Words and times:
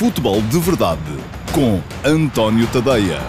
Futebol 0.00 0.40
de 0.40 0.58
Verdade 0.58 1.02
com 1.52 1.78
António 2.02 2.66
Tadeia. 2.68 3.20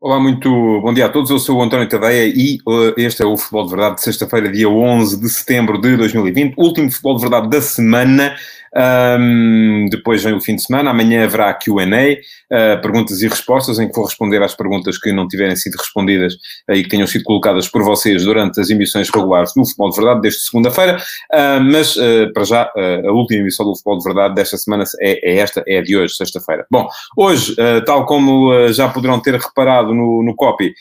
Olá, 0.00 0.18
muito 0.18 0.50
bom 0.80 0.92
dia 0.92 1.06
a 1.06 1.08
todos. 1.08 1.30
Eu 1.30 1.38
sou 1.38 1.58
o 1.58 1.62
António 1.62 1.88
Tadeia 1.88 2.26
e 2.26 2.58
uh, 2.66 2.92
este 2.96 3.22
é 3.22 3.24
o 3.24 3.36
Futebol 3.36 3.66
de 3.66 3.70
Verdade 3.70 3.94
de 3.94 4.02
sexta-feira, 4.02 4.50
dia 4.50 4.68
11 4.68 5.20
de 5.20 5.28
setembro 5.28 5.80
de 5.80 5.96
2020. 5.96 6.54
Último 6.56 6.90
Futebol 6.90 7.14
de 7.14 7.22
Verdade 7.22 7.50
da 7.50 7.62
semana. 7.62 8.36
Um, 8.74 9.86
depois 9.90 10.22
vem 10.22 10.34
o 10.34 10.40
fim 10.40 10.56
de 10.56 10.62
semana, 10.62 10.90
amanhã 10.90 11.24
haverá 11.24 11.52
QA, 11.54 11.84
uh, 11.84 12.80
perguntas 12.82 13.22
e 13.22 13.28
respostas, 13.28 13.78
em 13.78 13.88
que 13.88 13.94
vou 13.94 14.04
responder 14.04 14.42
às 14.42 14.54
perguntas 14.54 14.98
que 14.98 15.12
não 15.12 15.26
tiverem 15.28 15.56
sido 15.56 15.76
respondidas 15.76 16.34
uh, 16.68 16.74
e 16.74 16.82
que 16.82 16.88
tenham 16.88 17.06
sido 17.06 17.24
colocadas 17.24 17.68
por 17.68 17.82
vocês 17.82 18.24
durante 18.24 18.60
as 18.60 18.70
emissões 18.70 19.08
regulares 19.10 19.52
do 19.54 19.64
Futebol 19.64 19.90
de 19.90 19.96
Verdade 19.96 20.20
desta 20.20 20.40
segunda-feira. 20.40 20.96
Uh, 21.32 21.60
mas, 21.60 21.96
para 22.32 22.44
já, 22.44 22.70
a 23.06 23.12
última 23.12 23.40
emissão 23.40 23.64
do 23.66 23.74
Futebol 23.74 23.98
de 23.98 24.04
Verdade 24.04 24.34
desta 24.34 24.56
semana 24.56 24.84
é, 25.00 25.30
é 25.30 25.38
esta, 25.38 25.62
é 25.66 25.78
a 25.78 25.82
de 25.82 25.96
hoje, 25.96 26.14
sexta-feira. 26.14 26.66
Bom, 26.70 26.88
hoje, 27.16 27.54
tal 27.84 28.04
como 28.06 28.68
já 28.72 28.88
poderão 28.88 29.20
ter 29.20 29.34
reparado 29.34 29.94
no, 29.94 30.22
no 30.22 30.34
copy, 30.34 30.74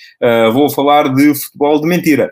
vou 0.54 0.70
falar 0.70 1.13
de 1.13 1.34
futebol 1.36 1.80
de 1.82 1.88
mentira. 1.88 2.32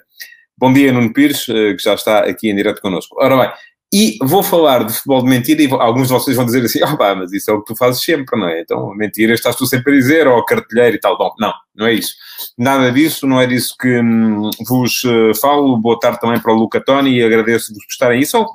Bom 0.58 0.72
dia, 0.72 0.92
Nuno 0.92 1.14
Pires, 1.14 1.46
que 1.46 1.78
já 1.80 1.94
está 1.94 2.20
aqui 2.20 2.50
em 2.50 2.56
direto 2.56 2.82
connosco. 2.82 3.16
Ora 3.20 3.38
bem, 3.38 3.52
e 3.96 4.18
vou 4.24 4.42
falar 4.42 4.84
de 4.86 4.92
futebol 4.92 5.22
de 5.22 5.30
mentira 5.30 5.62
e 5.62 5.72
alguns 5.72 6.08
de 6.08 6.14
vocês 6.16 6.36
vão 6.36 6.48
dizer 6.48 6.66
assim, 6.66 6.80
pá, 6.98 7.14
mas 7.14 7.32
isso 7.32 7.52
é 7.52 7.54
o 7.54 7.60
que 7.60 7.68
tu 7.68 7.76
fazes 7.76 8.04
sempre, 8.04 8.40
não 8.40 8.48
é? 8.48 8.62
Então, 8.62 8.92
mentira 8.96 9.36
estás 9.36 9.56
tu 9.56 9.68
sempre 9.68 9.94
a 9.94 9.96
dizer, 9.96 10.28
ou 10.28 10.44
cartilheiro 10.44 10.96
e 10.96 11.00
tal. 11.00 11.16
Bom, 11.16 11.32
não, 11.40 11.54
não 11.76 11.86
é 11.86 11.94
isso. 11.94 12.16
Nada 12.58 12.92
disso, 12.92 13.28
não 13.28 13.40
é 13.40 13.46
disso 13.46 13.76
que 13.80 14.00
hum, 14.00 14.50
vos 14.68 15.04
uh, 15.04 15.40
falo. 15.40 15.78
Boa 15.78 16.00
tarde 16.00 16.20
também 16.20 16.40
para 16.40 16.52
o 16.52 16.56
Luca 16.56 16.84
Toni 16.84 17.20
e 17.20 17.24
agradeço-vos 17.24 17.86
por 17.86 17.92
estarem 17.92 18.18
aí. 18.18 18.26
São, 18.26 18.48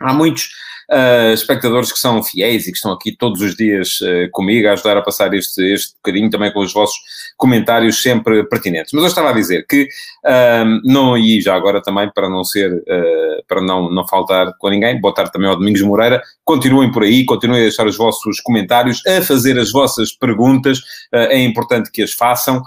há 0.00 0.12
muitos 0.12 0.48
uh, 0.90 1.32
espectadores 1.32 1.92
que 1.92 1.98
são 1.98 2.22
fiéis 2.22 2.66
e 2.66 2.70
que 2.70 2.76
estão 2.76 2.92
aqui 2.92 3.16
todos 3.16 3.40
os 3.40 3.54
dias 3.56 4.00
uh, 4.00 4.30
comigo 4.30 4.68
a 4.68 4.72
ajudar 4.72 4.96
a 4.96 5.02
passar 5.02 5.32
este, 5.34 5.62
este 5.72 5.94
bocadinho 5.96 6.30
também 6.30 6.52
com 6.52 6.60
os 6.60 6.72
vossos 6.72 6.96
comentários 7.36 8.00
sempre 8.02 8.44
pertinentes. 8.44 8.92
Mas 8.92 9.02
eu 9.02 9.08
estava 9.08 9.30
a 9.30 9.32
dizer 9.32 9.66
que, 9.66 9.84
uh, 9.84 10.80
não, 10.84 11.16
e 11.16 11.40
já 11.40 11.54
agora 11.54 11.82
também 11.82 12.10
para 12.12 12.28
não 12.28 12.44
ser, 12.44 12.72
uh, 12.72 13.44
para 13.48 13.60
não, 13.60 13.90
não 13.90 14.06
faltar 14.06 14.52
com 14.58 14.70
ninguém, 14.70 15.00
boa 15.00 15.14
tarde 15.14 15.32
também 15.32 15.48
ao 15.48 15.56
Domingos 15.56 15.82
Moreira, 15.82 16.22
continuem 16.44 16.92
por 16.92 17.02
aí, 17.02 17.24
continuem 17.24 17.60
a 17.60 17.64
deixar 17.64 17.86
os 17.86 17.96
vossos 17.96 18.40
comentários, 18.40 19.04
a 19.06 19.22
fazer 19.22 19.58
as 19.58 19.72
vossas 19.72 20.12
perguntas, 20.12 20.80
é 21.10 21.42
importante 21.42 21.90
que 21.90 22.02
as 22.02 22.12
façam, 22.12 22.62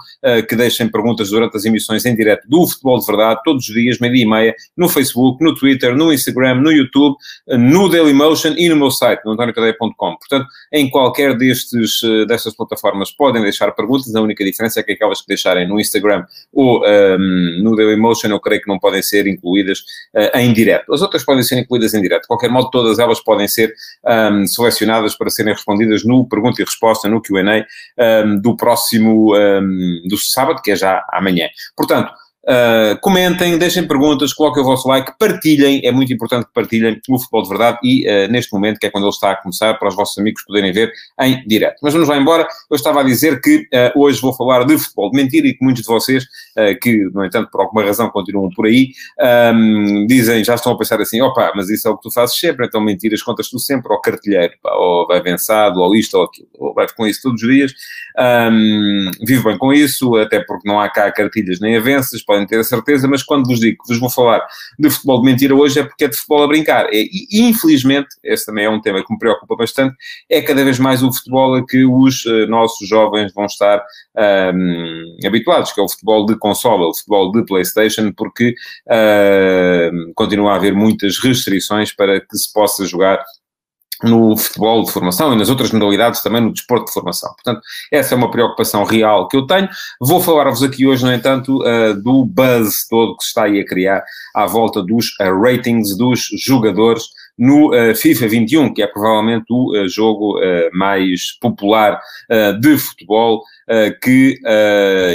que 0.48 0.56
deixem 0.56 0.88
perguntas 0.88 1.30
durante 1.30 1.56
as 1.56 1.64
emissões 1.64 2.04
em 2.04 2.14
direto 2.14 2.48
do 2.48 2.66
Futebol 2.66 2.98
de 2.98 3.06
Verdade, 3.06 3.40
todos 3.44 3.68
os 3.68 3.74
dias, 3.74 3.98
meio-dia 4.00 4.24
e 4.24 4.28
meia, 4.28 4.54
no 4.76 4.88
Facebook, 4.88 5.42
no 5.44 5.54
Twitter, 5.54 5.94
no 5.94 6.12
Instagram, 6.12 6.56
no 6.56 6.72
YouTube, 6.72 7.16
no 7.46 7.88
Daily 7.88 8.07
Dailymotion 8.08 8.54
e 8.56 8.68
no 8.68 8.76
meu 8.76 8.90
site, 8.90 9.24
no 9.24 9.32
antoniocadeia.com. 9.32 10.16
Portanto, 10.16 10.46
em 10.72 10.88
qualquer 10.88 11.36
destes, 11.36 12.02
uh, 12.02 12.26
destas 12.26 12.54
plataformas 12.54 13.10
podem 13.10 13.42
deixar 13.42 13.70
perguntas, 13.72 14.14
a 14.14 14.20
única 14.20 14.44
diferença 14.44 14.80
é 14.80 14.82
que 14.82 14.92
aquelas 14.92 15.20
que 15.20 15.28
deixarem 15.28 15.68
no 15.68 15.78
Instagram 15.78 16.24
ou 16.52 16.80
um, 16.80 16.84
ehm, 16.84 17.62
no 17.62 17.76
Dailymotion 17.76 18.28
eu 18.28 18.40
creio 18.40 18.62
que 18.62 18.68
não 18.68 18.78
podem 18.78 19.02
ser 19.02 19.26
incluídas 19.26 19.80
uh, 20.14 20.38
em 20.38 20.52
direto. 20.52 20.92
As 20.92 21.02
outras 21.02 21.24
podem 21.24 21.42
ser 21.42 21.58
incluídas 21.58 21.94
em 21.94 22.00
direto. 22.00 22.22
De 22.22 22.28
qualquer 22.28 22.50
modo, 22.50 22.70
todas 22.70 22.98
elas 22.98 23.20
podem 23.20 23.46
ser 23.46 23.74
um, 24.04 24.10
ehm, 24.10 24.46
selecionadas 24.46 25.16
para 25.16 25.30
serem 25.30 25.52
respondidas 25.52 26.04
no 26.04 26.28
pergunta 26.28 26.60
e 26.62 26.64
resposta, 26.64 27.08
no 27.08 27.20
Q&A 27.20 27.40
um, 27.42 27.64
ehm, 27.98 28.40
do 28.40 28.56
próximo, 28.56 29.32
do 30.08 30.16
sábado, 30.16 30.62
que 30.62 30.70
é 30.72 30.76
já 30.76 31.04
amanhã. 31.12 31.48
Portanto, 31.76 32.12
Uh, 32.48 32.98
comentem, 33.02 33.58
deixem 33.58 33.86
perguntas, 33.86 34.32
coloquem 34.32 34.62
o 34.62 34.66
vosso 34.66 34.88
like, 34.88 35.12
partilhem, 35.18 35.82
é 35.84 35.92
muito 35.92 36.10
importante 36.12 36.46
que 36.46 36.52
partilhem 36.54 36.98
o 37.06 37.18
Futebol 37.18 37.42
de 37.42 37.48
Verdade 37.50 37.78
e 37.82 38.08
uh, 38.08 38.32
neste 38.32 38.52
momento, 38.54 38.78
que 38.78 38.86
é 38.86 38.90
quando 38.90 39.04
ele 39.04 39.10
está 39.10 39.32
a 39.32 39.36
começar, 39.36 39.74
para 39.74 39.88
os 39.88 39.94
vossos 39.94 40.16
amigos 40.16 40.42
poderem 40.44 40.72
ver 40.72 40.90
em 41.20 41.46
direto. 41.46 41.76
Mas 41.82 41.92
vamos 41.92 42.08
lá 42.08 42.16
embora, 42.16 42.48
eu 42.70 42.74
estava 42.74 43.00
a 43.00 43.02
dizer 43.02 43.40
que 43.42 43.58
uh, 43.58 44.00
hoje 44.00 44.18
vou 44.20 44.32
falar 44.32 44.64
de 44.64 44.78
futebol 44.78 45.10
de 45.10 45.18
mentira 45.18 45.46
e 45.46 45.52
que 45.52 45.62
muitos 45.62 45.82
de 45.82 45.88
vocês, 45.88 46.24
que 46.80 47.04
no 47.12 47.24
entanto 47.24 47.50
por 47.50 47.60
alguma 47.60 47.84
razão 47.84 48.08
continuam 48.10 48.50
por 48.50 48.66
aí, 48.66 48.88
um, 49.54 50.06
dizem, 50.06 50.42
já 50.42 50.54
estão 50.54 50.72
a 50.72 50.78
pensar 50.78 51.00
assim, 51.00 51.20
opa, 51.20 51.52
mas 51.54 51.68
isso 51.68 51.86
é 51.86 51.90
o 51.90 51.96
que 51.96 52.02
tu 52.02 52.10
fazes 52.10 52.36
sempre, 52.36 52.66
então 52.66 52.80
mentiras 52.80 53.22
contas 53.22 53.48
tu 53.48 53.58
sempre 53.58 53.92
ao 53.92 54.00
cartilheiro, 54.00 54.54
pá, 54.62 54.72
ou 54.74 55.06
vai 55.06 55.22
vencido, 55.22 55.80
ou 55.80 55.94
isto 55.94 56.16
ou 56.16 56.24
aquilo, 56.24 56.48
ou 56.54 56.74
vai 56.74 56.86
com 56.88 57.06
isso 57.06 57.20
todos 57.22 57.42
os 57.42 57.48
dias, 57.48 57.72
um, 58.18 59.10
vivo 59.24 59.44
bem 59.44 59.58
com 59.58 59.72
isso, 59.72 60.16
até 60.16 60.40
porque 60.40 60.66
não 60.66 60.80
há 60.80 60.88
cá 60.88 61.10
cartilhas 61.12 61.60
nem 61.60 61.76
avanças, 61.76 62.22
podem 62.22 62.37
ter 62.46 62.58
a 62.58 62.64
certeza, 62.64 63.08
mas 63.08 63.22
quando 63.22 63.46
vos 63.46 63.60
digo 63.60 63.82
que 63.82 63.92
vos 63.92 64.00
vou 64.00 64.10
falar 64.10 64.46
de 64.78 64.90
futebol 64.90 65.20
de 65.20 65.30
mentira 65.30 65.54
hoje 65.54 65.80
é 65.80 65.84
porque 65.84 66.04
é 66.04 66.08
de 66.08 66.16
futebol 66.16 66.44
a 66.44 66.48
brincar. 66.48 66.88
E, 66.92 67.26
e 67.30 67.42
infelizmente, 67.42 68.08
esse 68.22 68.46
também 68.46 68.64
é 68.64 68.70
um 68.70 68.80
tema 68.80 69.04
que 69.04 69.12
me 69.12 69.18
preocupa 69.18 69.56
bastante, 69.56 69.96
é 70.28 70.40
cada 70.42 70.64
vez 70.64 70.78
mais 70.78 71.02
o 71.02 71.12
futebol 71.12 71.54
a 71.54 71.66
que 71.66 71.84
os 71.84 72.24
uh, 72.24 72.46
nossos 72.46 72.88
jovens 72.88 73.32
vão 73.32 73.46
estar 73.46 73.82
um, 74.54 75.26
habituados, 75.26 75.72
que 75.72 75.80
é 75.80 75.82
o 75.82 75.88
futebol 75.88 76.26
de 76.26 76.36
consola, 76.38 76.88
o 76.88 76.94
futebol 76.94 77.32
de 77.32 77.44
Playstation, 77.44 78.12
porque 78.12 78.54
uh, 78.86 80.12
continua 80.14 80.52
a 80.52 80.56
haver 80.56 80.74
muitas 80.74 81.18
restrições 81.18 81.94
para 81.94 82.20
que 82.20 82.36
se 82.36 82.52
possa 82.52 82.84
jogar 82.86 83.22
no 84.02 84.36
futebol 84.36 84.84
de 84.84 84.92
formação 84.92 85.32
e 85.32 85.36
nas 85.36 85.48
outras 85.48 85.72
modalidades 85.72 86.22
também 86.22 86.40
no 86.40 86.52
desporto 86.52 86.86
de 86.86 86.92
formação. 86.92 87.32
Portanto, 87.34 87.60
essa 87.90 88.14
é 88.14 88.16
uma 88.16 88.30
preocupação 88.30 88.84
real 88.84 89.26
que 89.28 89.36
eu 89.36 89.46
tenho. 89.46 89.68
Vou 90.00 90.20
falar-vos 90.20 90.62
aqui 90.62 90.86
hoje, 90.86 91.04
no 91.04 91.12
entanto, 91.12 91.58
uh, 91.62 92.00
do 92.00 92.24
buzz 92.24 92.86
todo 92.88 93.16
que 93.16 93.24
se 93.24 93.28
está 93.28 93.44
aí 93.44 93.60
a 93.60 93.66
criar 93.66 94.04
à 94.34 94.46
volta 94.46 94.82
dos 94.82 95.06
uh, 95.20 95.40
ratings 95.40 95.96
dos 95.96 96.28
jogadores 96.38 97.04
no 97.36 97.68
uh, 97.68 97.94
FIFA 97.94 98.28
21, 98.28 98.74
que 98.74 98.82
é 98.82 98.86
provavelmente 98.86 99.46
o 99.50 99.88
jogo 99.88 100.38
mais 100.72 101.38
popular 101.40 102.00
de 102.60 102.76
futebol 102.78 103.42
que 104.02 104.40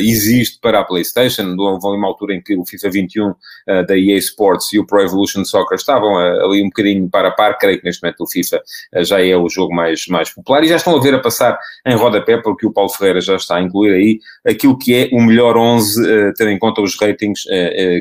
existe 0.02 0.60
para 0.62 0.80
a 0.80 0.84
PlayStation. 0.84 1.56
Houve 1.58 1.98
uma 1.98 2.08
altura 2.08 2.36
em 2.36 2.42
que 2.42 2.56
o 2.56 2.66
FIFA 2.66 2.90
21 2.90 3.34
da 3.88 3.98
EA 3.98 4.18
Sports 4.18 4.72
e 4.74 4.80
o 4.80 4.86
Pro 4.86 5.02
Evolution 5.02 5.44
Soccer 5.44 5.76
estavam 5.76 6.18
ali 6.18 6.62
um 6.62 6.68
bocadinho 6.68 7.10
para 7.10 7.30
a 7.30 7.32
par. 7.32 7.58
Creio 7.58 7.80
que 7.80 7.86
neste 7.86 8.04
momento 8.04 8.24
o 8.24 8.28
FIFA 8.28 8.62
já 8.98 9.24
é 9.24 9.36
o 9.36 9.50
jogo 9.50 9.74
mais, 9.74 10.08
mais 10.08 10.30
popular 10.30 10.64
e 10.64 10.68
já 10.68 10.76
estão 10.76 10.96
a 10.96 11.02
ver 11.02 11.16
a 11.16 11.20
passar 11.20 11.58
em 11.86 11.96
rodapé, 11.96 12.38
porque 12.38 12.66
o 12.66 12.72
Paulo 12.72 12.90
Ferreira 12.90 13.22
já 13.22 13.36
está 13.36 13.58
a 13.58 13.62
incluir 13.62 13.94
aí 13.94 14.20
aquilo 14.46 14.78
que 14.78 14.94
é 14.94 15.10
o 15.12 15.22
melhor 15.22 15.58
11, 15.58 16.34
tendo 16.38 16.52
em 16.52 16.60
conta 16.60 16.82
os 16.82 17.00
ratings 17.00 17.44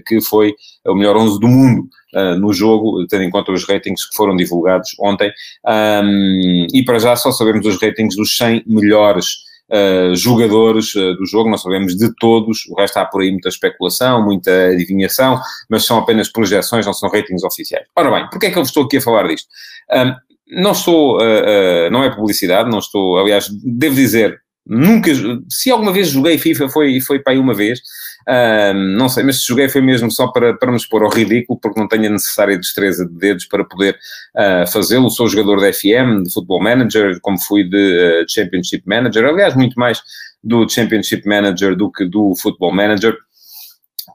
que 0.07 0.21
foi 0.21 0.55
o 0.87 0.95
melhor 0.95 1.17
11 1.17 1.39
do 1.39 1.49
mundo 1.49 1.89
uh, 2.15 2.39
no 2.39 2.53
jogo, 2.53 3.07
tendo 3.07 3.25
em 3.25 3.31
conta 3.31 3.53
os 3.53 3.65
ratings 3.65 4.09
que 4.09 4.17
foram 4.17 4.37
divulgados 4.37 4.91
ontem. 4.99 5.31
Um, 5.67 6.67
e 6.73 6.85
para 6.85 6.99
já 6.99 7.17
só 7.17 7.33
sabemos 7.33 7.67
os 7.67 7.81
ratings 7.81 8.17
dos 8.17 8.37
100 8.37 8.65
melhores 8.67 9.52
Uh, 9.71 10.15
jogadores 10.15 10.95
uh, 10.95 11.15
do 11.15 11.25
jogo, 11.25 11.49
não 11.49 11.57
sabemos 11.57 11.97
de 11.97 12.15
todos, 12.17 12.67
o 12.69 12.75
resto 12.79 12.99
há 12.99 13.07
por 13.07 13.23
aí 13.23 13.31
muita 13.31 13.49
especulação, 13.49 14.23
muita 14.23 14.67
adivinhação, 14.67 15.41
mas 15.71 15.87
são 15.87 15.99
apenas 15.99 16.31
projeções, 16.31 16.85
não 16.85 16.93
são 16.93 17.09
ratings 17.09 17.43
oficiais. 17.43 17.87
Ora 17.97 18.11
bem, 18.11 18.29
porquê 18.29 18.47
é 18.47 18.51
que 18.51 18.59
eu 18.59 18.63
estou 18.63 18.85
aqui 18.85 18.99
a 18.99 19.01
falar 19.01 19.27
disto? 19.29 19.49
Um, 19.91 20.61
não 20.63 20.73
estou, 20.73 21.17
uh, 21.17 21.91
não 21.91 22.05
é 22.05 22.15
publicidade, 22.15 22.69
não 22.69 22.81
estou, 22.81 23.19
aliás, 23.19 23.49
devo 23.65 23.95
dizer, 23.95 24.39
nunca, 24.67 25.11
se 25.49 25.71
alguma 25.71 25.93
vez 25.93 26.09
joguei 26.09 26.37
FIFA 26.37 26.69
foi, 26.69 27.01
foi 27.01 27.19
para 27.21 27.33
aí 27.33 27.39
uma 27.39 27.55
vez, 27.55 27.81
Uh, 28.29 28.75
não 28.75 29.09
sei, 29.09 29.25
mas 29.25 29.43
joguei 29.43 29.69
foi 29.69 29.81
mesmo 29.81 30.11
só 30.11 30.29
para, 30.29 30.55
para 30.55 30.71
me 30.71 30.77
expor 30.77 31.03
ao 31.03 31.11
ridículo, 31.11 31.59
porque 31.61 31.81
não 31.81 31.89
tenho 31.89 32.07
a 32.07 32.11
necessária 32.11 32.57
destreza 32.57 33.07
de 33.07 33.15
dedos 33.15 33.47
para 33.47 33.65
poder 33.65 33.99
uh, 34.37 34.71
fazê-lo. 34.71 35.11
Sou 35.11 35.29
jogador 35.29 35.61
de 35.61 35.73
FM, 35.73 36.25
de 36.25 36.33
Football 36.33 36.63
Manager, 36.63 37.19
como 37.21 37.39
fui 37.39 37.65
de 37.65 38.23
uh, 38.23 38.25
Championship 38.29 38.83
Manager, 38.87 39.25
aliás, 39.25 39.55
muito 39.55 39.75
mais 39.79 40.01
do 40.43 40.69
Championship 40.69 41.27
Manager 41.27 41.77
do 41.77 41.91
que 41.91 42.05
do 42.05 42.35
Football 42.37 42.73
Manager 42.73 43.17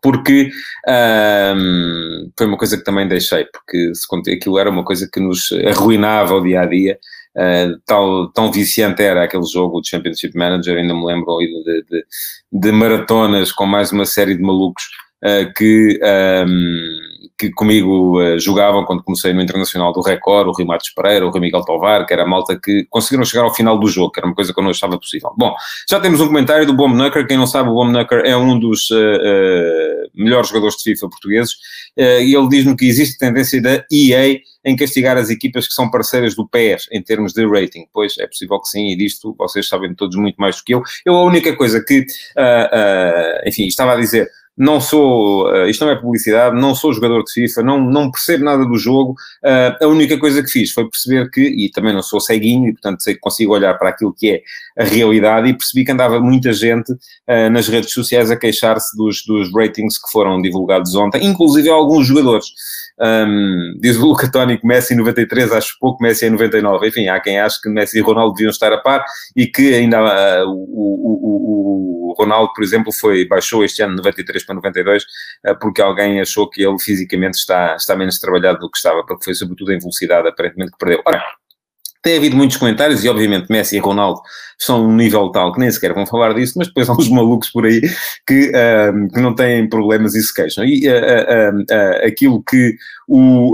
porque 0.01 0.51
um, 1.55 2.31
foi 2.37 2.47
uma 2.47 2.57
coisa 2.57 2.77
que 2.77 2.83
também 2.83 3.07
deixei, 3.07 3.45
porque 3.45 3.93
se 3.95 4.31
aquilo 4.31 4.59
era 4.59 4.69
uma 4.69 4.83
coisa 4.83 5.09
que 5.11 5.19
nos 5.19 5.51
arruinava 5.67 6.35
o 6.35 6.43
dia 6.43 6.61
a 6.61 6.65
dia, 6.65 6.99
uh, 7.37 7.79
tal, 7.85 8.29
tão 8.31 8.51
viciante 8.51 9.01
era 9.03 9.23
aquele 9.23 9.45
jogo, 9.45 9.79
o 9.79 9.83
Championship 9.83 10.35
Manager, 10.37 10.77
ainda 10.77 10.93
me 10.93 11.05
lembro 11.05 11.37
de, 11.37 11.83
de, 11.83 12.05
de 12.51 12.71
maratonas 12.71 13.51
com 13.51 13.65
mais 13.65 13.91
uma 13.91 14.05
série 14.05 14.35
de 14.35 14.41
malucos 14.41 14.83
uh, 15.23 15.53
que 15.55 15.99
um, 16.47 17.06
que 17.37 17.51
comigo 17.51 18.19
uh, 18.19 18.39
jogavam 18.39 18.83
quando 18.83 19.03
comecei 19.03 19.31
no 19.31 19.41
Internacional 19.41 19.93
do 19.93 20.01
Record, 20.01 20.47
o 20.47 20.51
Rui 20.51 20.65
Matos 20.65 20.89
Pereira, 20.89 21.25
o 21.25 21.29
Rui 21.29 21.39
Miguel 21.39 21.61
Tovar, 21.61 22.05
que 22.05 22.13
era 22.13 22.23
a 22.23 22.27
malta 22.27 22.59
que 22.59 22.85
conseguiram 22.89 23.23
chegar 23.23 23.43
ao 23.43 23.53
final 23.53 23.77
do 23.79 23.87
jogo, 23.87 24.11
que 24.11 24.19
era 24.19 24.27
uma 24.27 24.33
coisa 24.33 24.51
que 24.51 24.59
eu 24.59 24.63
não 24.63 24.71
achava 24.71 24.97
possível. 24.97 25.31
Bom, 25.37 25.53
já 25.87 25.99
temos 25.99 26.19
um 26.19 26.27
comentário 26.27 26.65
do 26.65 26.73
Bomb 26.73 26.95
Nucker, 26.95 27.27
quem 27.27 27.37
não 27.37 27.45
sabe, 27.45 27.69
o 27.69 27.73
Bomb 27.73 27.91
Nucker 27.91 28.23
é 28.25 28.35
um 28.35 28.59
dos 28.59 28.89
uh, 28.89 30.09
melhores 30.15 30.49
jogadores 30.49 30.75
de 30.77 30.83
FIFA 30.83 31.09
portugueses, 31.09 31.55
e 31.95 32.35
ele 32.35 32.47
diz-me 32.49 32.75
que 32.75 32.87
existe 32.87 33.17
tendência 33.17 33.61
da 33.61 33.83
EA 33.91 34.39
em 34.63 34.75
castigar 34.75 35.17
as 35.17 35.29
equipas 35.29 35.67
que 35.67 35.73
são 35.73 35.89
parceiras 35.89 36.35
do 36.35 36.47
PES 36.47 36.87
em 36.91 37.01
termos 37.01 37.33
de 37.33 37.45
rating. 37.47 37.85
Pois 37.93 38.17
é 38.17 38.27
possível 38.27 38.59
que 38.59 38.67
sim, 38.67 38.91
e 38.91 38.95
disto 38.95 39.35
vocês 39.37 39.67
sabem 39.67 39.95
todos 39.95 40.15
muito 40.15 40.35
mais 40.37 40.57
do 40.57 40.63
que 40.63 40.75
eu. 40.75 40.83
Eu 41.05 41.15
a 41.15 41.23
única 41.23 41.55
coisa 41.55 41.83
que, 41.83 42.05
enfim, 43.45 43.65
estava 43.65 43.93
a 43.93 43.95
dizer 43.95 44.29
não 44.57 44.81
sou, 44.81 45.47
uh, 45.51 45.67
isto 45.67 45.85
não 45.85 45.91
é 45.91 45.95
publicidade, 45.95 46.59
não 46.59 46.73
sou 46.73 46.91
jogador 46.91 47.23
de 47.23 47.31
FIFA, 47.31 47.61
não, 47.61 47.79
não 47.79 48.09
percebo 48.09 48.43
nada 48.43 48.65
do 48.65 48.75
jogo, 48.75 49.11
uh, 49.43 49.85
a 49.85 49.87
única 49.87 50.17
coisa 50.17 50.41
que 50.41 50.49
fiz 50.49 50.71
foi 50.71 50.89
perceber 50.89 51.29
que, 51.29 51.41
e 51.41 51.69
também 51.69 51.93
não 51.93 52.01
sou 52.01 52.19
ceguinho, 52.19 52.67
e 52.67 52.73
portanto 52.73 53.03
sei 53.03 53.13
que 53.13 53.19
consigo 53.19 53.53
olhar 53.53 53.75
para 53.75 53.89
aquilo 53.89 54.11
que 54.11 54.31
é 54.31 54.41
a 54.81 54.83
realidade, 54.83 55.47
e 55.47 55.53
percebi 55.53 55.85
que 55.85 55.91
andava 55.91 56.19
muita 56.19 56.51
gente 56.51 56.91
uh, 56.91 57.49
nas 57.51 57.67
redes 57.67 57.93
sociais 57.93 58.31
a 58.31 58.35
queixar-se 58.35 58.97
dos, 58.97 59.23
dos 59.25 59.53
ratings 59.53 59.99
que 59.99 60.11
foram 60.11 60.41
divulgados 60.41 60.95
ontem, 60.95 61.23
inclusive 61.23 61.69
alguns 61.69 62.07
jogadores. 62.07 62.47
Um, 62.99 63.77
diz 63.79 63.95
o 63.97 64.07
Luca 64.07 64.29
Tónico, 64.31 64.65
Messi 64.65 64.95
93, 64.95 65.51
acho 65.51 65.77
pouco, 65.79 66.01
Messi 66.01 66.25
é 66.25 66.29
99. 66.29 66.87
Enfim, 66.87 67.07
há 67.07 67.19
quem 67.19 67.39
ache 67.39 67.61
que 67.61 67.69
Messi 67.69 67.99
e 67.99 68.01
Ronaldo 68.01 68.33
deviam 68.33 68.49
estar 68.49 68.73
a 68.73 68.77
par 68.77 69.05
e 69.35 69.45
que 69.45 69.73
ainda 69.75 70.01
uh, 70.01 70.47
o, 70.47 70.51
o, 70.51 72.11
o, 72.11 72.15
Ronaldo, 72.17 72.51
por 72.53 72.63
exemplo, 72.63 72.91
foi, 72.91 73.27
baixou 73.27 73.63
este 73.63 73.83
ano 73.83 73.95
93 73.97 74.43
para 74.43 74.55
92 74.55 75.03
uh, 75.03 75.59
porque 75.59 75.81
alguém 75.81 76.19
achou 76.19 76.49
que 76.49 76.63
ele 76.63 76.79
fisicamente 76.79 77.35
está, 77.35 77.75
está 77.75 77.95
menos 77.95 78.17
trabalhado 78.17 78.59
do 78.59 78.71
que 78.71 78.77
estava, 78.77 79.05
porque 79.05 79.25
foi 79.25 79.35
sobretudo 79.35 79.71
em 79.71 79.79
velocidade 79.79 80.27
aparentemente 80.27 80.71
que 80.71 80.77
perdeu. 80.77 81.01
Ora, 81.05 81.23
tem 82.07 82.15
havido 82.15 82.37
muitos 82.37 82.55
comentários 82.55 83.03
e, 83.03 83.09
obviamente, 83.09 83.47
Messi 83.49 83.75
e 83.75 83.79
Ronaldo 83.79 84.21
são 84.57 84.87
um 84.87 84.95
nível 84.95 85.29
tal 85.29 85.51
que 85.51 85.59
nem 85.59 85.69
sequer 85.69 85.93
vão 85.93 86.07
falar 86.07 86.33
disso, 86.33 86.53
mas 86.55 86.67
depois 86.67 86.89
há 86.89 86.93
uns 86.93 87.09
malucos 87.09 87.49
por 87.49 87.65
aí 87.65 87.81
que, 88.25 88.49
uh, 88.49 89.13
que 89.13 89.19
não 89.19 89.35
têm 89.35 89.67
problemas 89.67 90.15
e 90.15 90.23
se 90.23 90.33
queixam. 90.33 90.63
E 90.63 90.87
uh, 90.87 91.59
uh, 91.59 92.07
aquilo 92.07 92.41
que 92.49 92.77
o, 93.09 93.51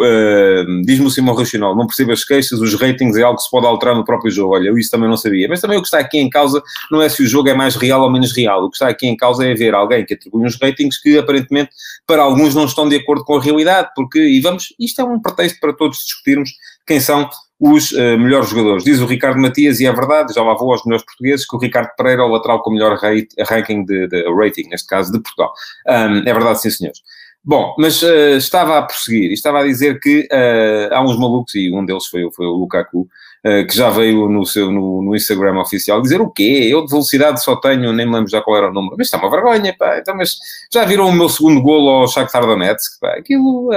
diz-me 0.85 1.07
o 1.07 1.09
Simão 1.09 1.33
Racional, 1.33 1.75
não 1.75 1.87
percebo 1.87 2.11
as 2.11 2.23
queixas, 2.23 2.59
os 2.59 2.75
ratings 2.75 3.17
é 3.17 3.23
algo 3.23 3.37
que 3.37 3.43
se 3.43 3.49
pode 3.49 3.65
alterar 3.65 3.95
no 3.95 4.05
próprio 4.05 4.31
jogo. 4.31 4.53
Olha, 4.53 4.69
eu 4.69 4.77
isso 4.77 4.91
também 4.91 5.09
não 5.09 5.17
sabia. 5.17 5.47
Mas 5.47 5.59
também 5.59 5.77
o 5.77 5.81
que 5.81 5.87
está 5.87 5.97
aqui 5.97 6.19
em 6.19 6.29
causa 6.29 6.61
não 6.91 7.01
é 7.01 7.09
se 7.09 7.23
o 7.23 7.27
jogo 7.27 7.49
é 7.49 7.55
mais 7.55 7.75
real 7.75 8.01
ou 8.01 8.11
menos 8.11 8.31
real. 8.37 8.63
O 8.63 8.69
que 8.69 8.75
está 8.75 8.87
aqui 8.87 9.07
em 9.07 9.17
causa 9.17 9.43
é 9.45 9.55
ver 9.55 9.73
alguém 9.73 10.05
que 10.05 10.13
atribui 10.13 10.45
uns 10.45 10.59
ratings 10.61 11.01
que 11.01 11.17
aparentemente 11.17 11.71
para 12.05 12.21
alguns 12.21 12.53
não 12.53 12.65
estão 12.65 12.87
de 12.87 12.97
acordo 12.97 13.25
com 13.25 13.35
a 13.35 13.41
realidade, 13.41 13.89
porque, 13.95 14.19
e 14.19 14.39
vamos, 14.39 14.67
isto 14.79 15.01
é 15.01 15.03
um 15.03 15.19
pretexto 15.19 15.59
para 15.59 15.73
todos 15.73 15.97
discutirmos 15.97 16.51
quem 16.85 16.99
são 16.99 17.29
os 17.59 17.91
uh, 17.91 18.17
melhores 18.17 18.49
jogadores. 18.49 18.83
Diz 18.83 18.99
o 18.99 19.05
Ricardo 19.05 19.39
Matias, 19.39 19.79
e 19.79 19.85
é 19.85 19.93
verdade, 19.93 20.33
já 20.33 20.43
lá 20.43 20.53
vou 20.53 20.71
aos 20.71 20.83
melhores 20.85 21.05
portugueses, 21.05 21.47
que 21.47 21.55
o 21.55 21.59
Ricardo 21.59 21.89
Pereira 21.95 22.21
é 22.21 22.25
o 22.25 22.29
lateral 22.29 22.61
com 22.61 22.71
o 22.71 22.73
melhor 22.73 22.97
rate, 22.97 23.29
ranking 23.47 23.85
de, 23.85 24.07
de, 24.07 24.23
rating, 24.33 24.67
neste 24.69 24.87
caso 24.87 25.11
de 25.11 25.21
Portugal. 25.21 25.53
Um, 25.87 26.17
é 26.27 26.33
verdade, 26.33 26.61
sim, 26.61 26.69
senhores. 26.69 26.99
Bom, 27.45 27.75
mas 27.77 28.01
uh, 28.01 28.37
estava 28.37 28.77
a 28.77 28.81
prosseguir 28.83 29.31
estava 29.31 29.59
a 29.59 29.63
dizer 29.63 29.99
que 29.99 30.27
uh, 30.31 30.93
há 30.93 31.01
uns 31.01 31.17
malucos, 31.17 31.55
e 31.55 31.71
um 31.71 31.85
deles 31.85 32.05
foi, 32.07 32.29
foi 32.33 32.45
o 32.45 32.53
Lukaku, 32.53 33.07
que 33.43 33.75
já 33.75 33.89
veio 33.89 34.29
no, 34.29 34.45
seu, 34.45 34.71
no, 34.71 35.01
no, 35.01 35.13
Instagram 35.13 35.59
oficial 35.59 36.01
dizer 36.01 36.21
o 36.21 36.29
quê? 36.29 36.67
Eu 36.71 36.85
de 36.85 36.91
velocidade 36.91 37.43
só 37.43 37.57
tenho, 37.57 37.91
nem 37.91 38.05
me 38.05 38.13
lembro 38.13 38.29
já 38.29 38.41
qual 38.41 38.55
era 38.55 38.69
o 38.69 38.73
número, 38.73 38.95
mas 38.97 39.07
está 39.07 39.17
uma 39.17 39.29
vergonha, 39.29 39.75
pá. 39.77 39.97
Então, 39.97 40.15
mas 40.15 40.37
já 40.71 40.85
viram 40.85 41.09
o 41.09 41.11
meu 41.11 41.27
segundo 41.27 41.61
golo 41.61 41.89
ao 41.89 42.07
Shakhtar 42.07 42.45
Donetsk, 42.45 42.99
pá. 43.01 43.15
Aquilo, 43.17 43.69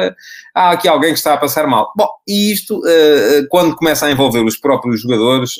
há 0.55 0.71
aqui 0.71 0.87
alguém 0.87 1.11
que 1.11 1.19
está 1.19 1.35
a 1.35 1.37
passar 1.37 1.67
mal. 1.67 1.93
Bom, 1.97 2.09
e 2.29 2.53
isto, 2.53 2.81
quando 3.51 3.75
começa 3.75 4.07
a 4.07 4.11
envolver 4.13 4.45
os 4.45 4.57
próprios 4.57 5.03
jogadores 5.03 5.57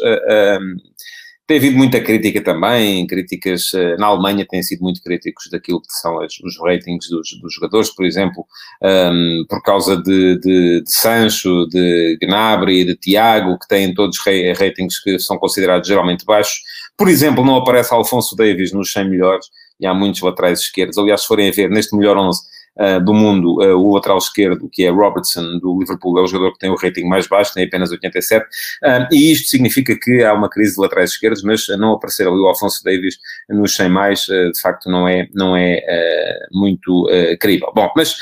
tem 1.47 1.59
havido 1.59 1.77
muita 1.77 2.01
crítica 2.01 2.43
também, 2.43 3.07
críticas 3.07 3.73
uh, 3.73 3.97
na 3.99 4.07
Alemanha 4.07 4.45
têm 4.49 4.63
sido 4.63 4.83
muito 4.83 5.01
críticos 5.01 5.49
daquilo 5.51 5.81
que 5.81 5.93
são 5.93 6.19
os 6.19 6.59
ratings 6.61 7.09
dos, 7.09 7.39
dos, 7.41 7.55
jogadores, 7.55 7.95
por 7.95 8.05
exemplo, 8.05 8.45
um, 8.83 8.89
ehm, 8.89 9.45
por 9.49 9.63
causa 9.63 9.97
de, 9.97 10.39
de, 10.41 10.83
de, 10.83 10.93
Sancho, 10.93 11.67
de 11.69 12.19
Gnabry, 12.21 12.85
de 12.85 12.97
Tiago, 12.97 13.59
que 13.59 13.69
têm 13.69 13.95
todos 13.95 14.19
ratings 14.59 14.99
que 15.03 15.19
são 15.21 15.39
considerados 15.39 15.87
geralmente 15.87 16.25
baixos. 16.25 16.61
Por 16.97 17.09
exemplo, 17.09 17.45
não 17.45 17.57
aparece 17.57 17.95
Alfonso 17.95 18.35
Davis 18.35 18.73
nos 18.73 18.91
100 18.91 19.11
melhores, 19.11 19.47
e 19.79 19.87
há 19.87 19.95
muitos 19.95 20.21
laterais 20.23 20.61
esquerdos. 20.61 20.99
Aliás, 20.99 21.21
se 21.21 21.27
forem 21.27 21.49
a 21.49 21.53
ver, 21.53 21.71
neste 21.71 21.97
melhor 21.97 22.17
11, 22.17 22.41
uh, 22.79 23.05
do 23.05 23.13
mundo, 23.13 23.63
uh, 23.63 23.77
o 23.77 23.95
lateral 23.95 24.19
esquerdo, 24.19 24.69
que 24.71 24.85
é 24.85 24.91
Robertson, 24.91 25.59
do 25.59 25.79
Liverpool, 25.79 26.19
é 26.19 26.23
o 26.23 26.27
jogador 26.27 26.53
que 26.53 26.59
tem 26.59 26.71
o 26.71 26.77
rating 26.77 27.05
mais 27.05 27.27
baixo, 27.27 27.55
tem 27.55 27.65
apenas 27.65 27.91
87, 27.91 28.45
uh, 28.45 28.49
e 29.13 29.33
isto 29.33 29.49
significa 29.49 29.97
que 29.99 30.23
há 30.23 30.33
uma 30.33 30.49
crise 30.49 30.75
de 30.75 30.81
laterais 30.81 31.11
esquerdos, 31.11 31.43
mas 31.43 31.67
não 31.79 31.93
aparecer 31.93 32.27
ali 32.27 32.39
o 32.39 32.47
Alfonso 32.47 32.83
Davis 32.85 33.17
nos 33.49 33.75
100 33.75 33.89
mais, 33.89 34.21
de 34.27 34.61
facto 34.61 34.91
não 34.91 35.07
é, 35.09 35.29
não 35.35 35.57
é 35.57 35.81
muito 36.53 37.07
crível. 37.41 37.71
Bom, 37.75 37.91
mas... 37.97 38.17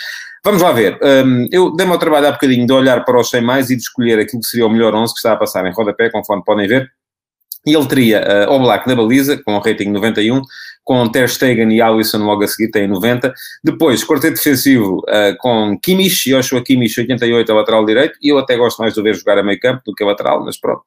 Vamos 0.44 0.60
lá 0.60 0.72
ver. 0.72 0.98
Um, 1.02 1.48
eu 1.50 1.74
dei-me 1.74 1.92
ao 1.92 1.98
trabalho 1.98 2.26
há 2.28 2.32
bocadinho 2.32 2.66
de 2.66 2.72
olhar 2.74 3.02
para 3.02 3.18
os 3.18 3.30
100 3.30 3.40
mais 3.40 3.70
e 3.70 3.76
de 3.76 3.80
escolher 3.80 4.18
aquilo 4.18 4.42
que 4.42 4.46
seria 4.46 4.66
o 4.66 4.68
melhor 4.68 4.94
11 4.94 5.14
que 5.14 5.18
está 5.18 5.32
a 5.32 5.36
passar 5.36 5.64
em 5.64 5.72
rodapé, 5.72 6.10
conforme 6.10 6.44
podem 6.44 6.68
ver. 6.68 6.92
E 7.66 7.74
ele 7.74 7.86
teria 7.86 8.46
uh, 8.48 8.52
Oblak 8.52 8.86
na 8.86 8.94
baliza, 8.94 9.40
com 9.42 9.54
o 9.54 9.58
rating 9.58 9.90
91, 9.90 10.42
com 10.84 11.08
Ter 11.08 11.28
Stegen 11.28 11.74
e 11.74 11.80
Alisson 11.80 12.18
logo 12.18 12.44
a 12.44 12.46
seguir, 12.46 12.70
tem 12.70 12.86
90. 12.86 13.32
Depois, 13.64 14.04
quarteto 14.04 14.34
defensivo 14.34 14.98
uh, 14.98 15.36
com 15.38 15.78
Kimmich, 15.80 16.28
Joshua 16.28 16.62
Kimmich, 16.62 17.00
88 17.00 17.50
a 17.50 17.54
lateral 17.54 17.86
direito, 17.86 18.18
e 18.22 18.28
eu 18.28 18.38
até 18.38 18.56
gosto 18.56 18.78
mais 18.78 18.92
de 18.92 19.02
ver 19.02 19.14
jogar 19.14 19.38
a 19.38 19.42
meio 19.42 19.58
campo 19.58 19.82
do 19.86 19.94
que 19.94 20.04
a 20.04 20.06
lateral, 20.06 20.44
mas 20.44 20.58
pronto, 20.58 20.82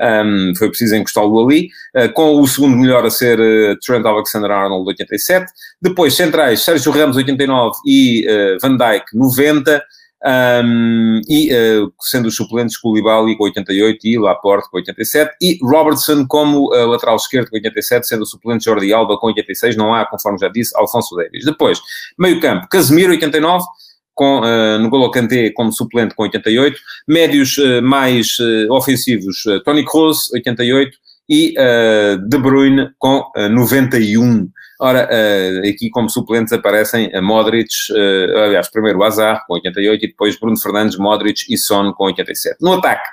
um, 0.00 0.52
foi 0.56 0.68
preciso 0.68 0.94
encostá-lo 0.94 1.44
ali. 1.44 1.68
Uh, 1.96 2.12
com 2.12 2.40
o 2.40 2.46
segundo 2.46 2.76
melhor 2.76 3.04
a 3.04 3.10
ser 3.10 3.40
uh, 3.40 3.76
Trent 3.84 4.06
Alexander-Arnold, 4.06 4.86
87. 4.86 5.46
Depois, 5.82 6.14
centrais, 6.14 6.62
Sérgio 6.62 6.92
Ramos, 6.92 7.16
89 7.16 7.76
e 7.84 8.24
Van 8.62 8.76
Dijk, 8.76 9.06
90. 9.14 9.82
Um, 10.22 11.22
e 11.30 11.50
uh, 11.50 11.90
sendo 11.98 12.28
os 12.28 12.36
suplentes 12.36 12.76
Koulibaly 12.76 13.38
com 13.38 13.44
88 13.44 14.06
e 14.06 14.18
Laporte 14.18 14.68
com 14.70 14.76
87 14.76 15.34
e 15.40 15.58
Robertson 15.62 16.26
como 16.26 16.68
uh, 16.74 16.86
lateral 16.86 17.16
esquerdo 17.16 17.48
com 17.48 17.56
87, 17.56 18.06
sendo 18.06 18.22
o 18.22 18.26
suplente 18.26 18.66
Jordi 18.66 18.92
Alba 18.92 19.16
com 19.16 19.28
86, 19.28 19.76
não 19.76 19.94
há, 19.94 20.04
conforme 20.04 20.38
já 20.38 20.48
disse, 20.48 20.76
Alfonso 20.76 21.16
Davis. 21.16 21.44
Depois, 21.44 21.80
meio 22.18 22.38
campo, 22.38 22.68
Casemiro 22.68 23.12
89, 23.12 23.64
com, 24.12 24.40
uh, 24.40 24.78
no 24.78 24.90
Golo 24.90 25.10
Kanté 25.10 25.50
como 25.52 25.72
suplente 25.72 26.14
com 26.14 26.24
88, 26.24 26.78
médios 27.08 27.56
mais 27.82 28.36
ofensivos, 28.70 29.42
Tony 29.64 29.86
Kroos 29.86 30.30
88 30.34 30.98
e 31.30 31.54
De 32.28 32.38
Bruyne 32.38 32.90
com 32.98 33.24
91. 33.50 34.50
Ora, 34.82 35.06
uh, 35.12 35.68
aqui 35.68 35.90
como 35.90 36.08
suplentes 36.08 36.54
aparecem 36.54 37.14
a 37.14 37.20
Modric, 37.20 37.68
uh, 37.90 38.38
aliás, 38.38 38.70
primeiro 38.70 38.98
o 38.98 39.04
Azar 39.04 39.44
com 39.46 39.52
88 39.52 40.04
e 40.06 40.08
depois 40.08 40.40
Bruno 40.40 40.58
Fernandes, 40.58 40.96
Modric 40.96 41.44
e 41.50 41.58
Son 41.58 41.92
com 41.92 42.04
87. 42.04 42.56
No 42.62 42.72
ataque, 42.72 43.06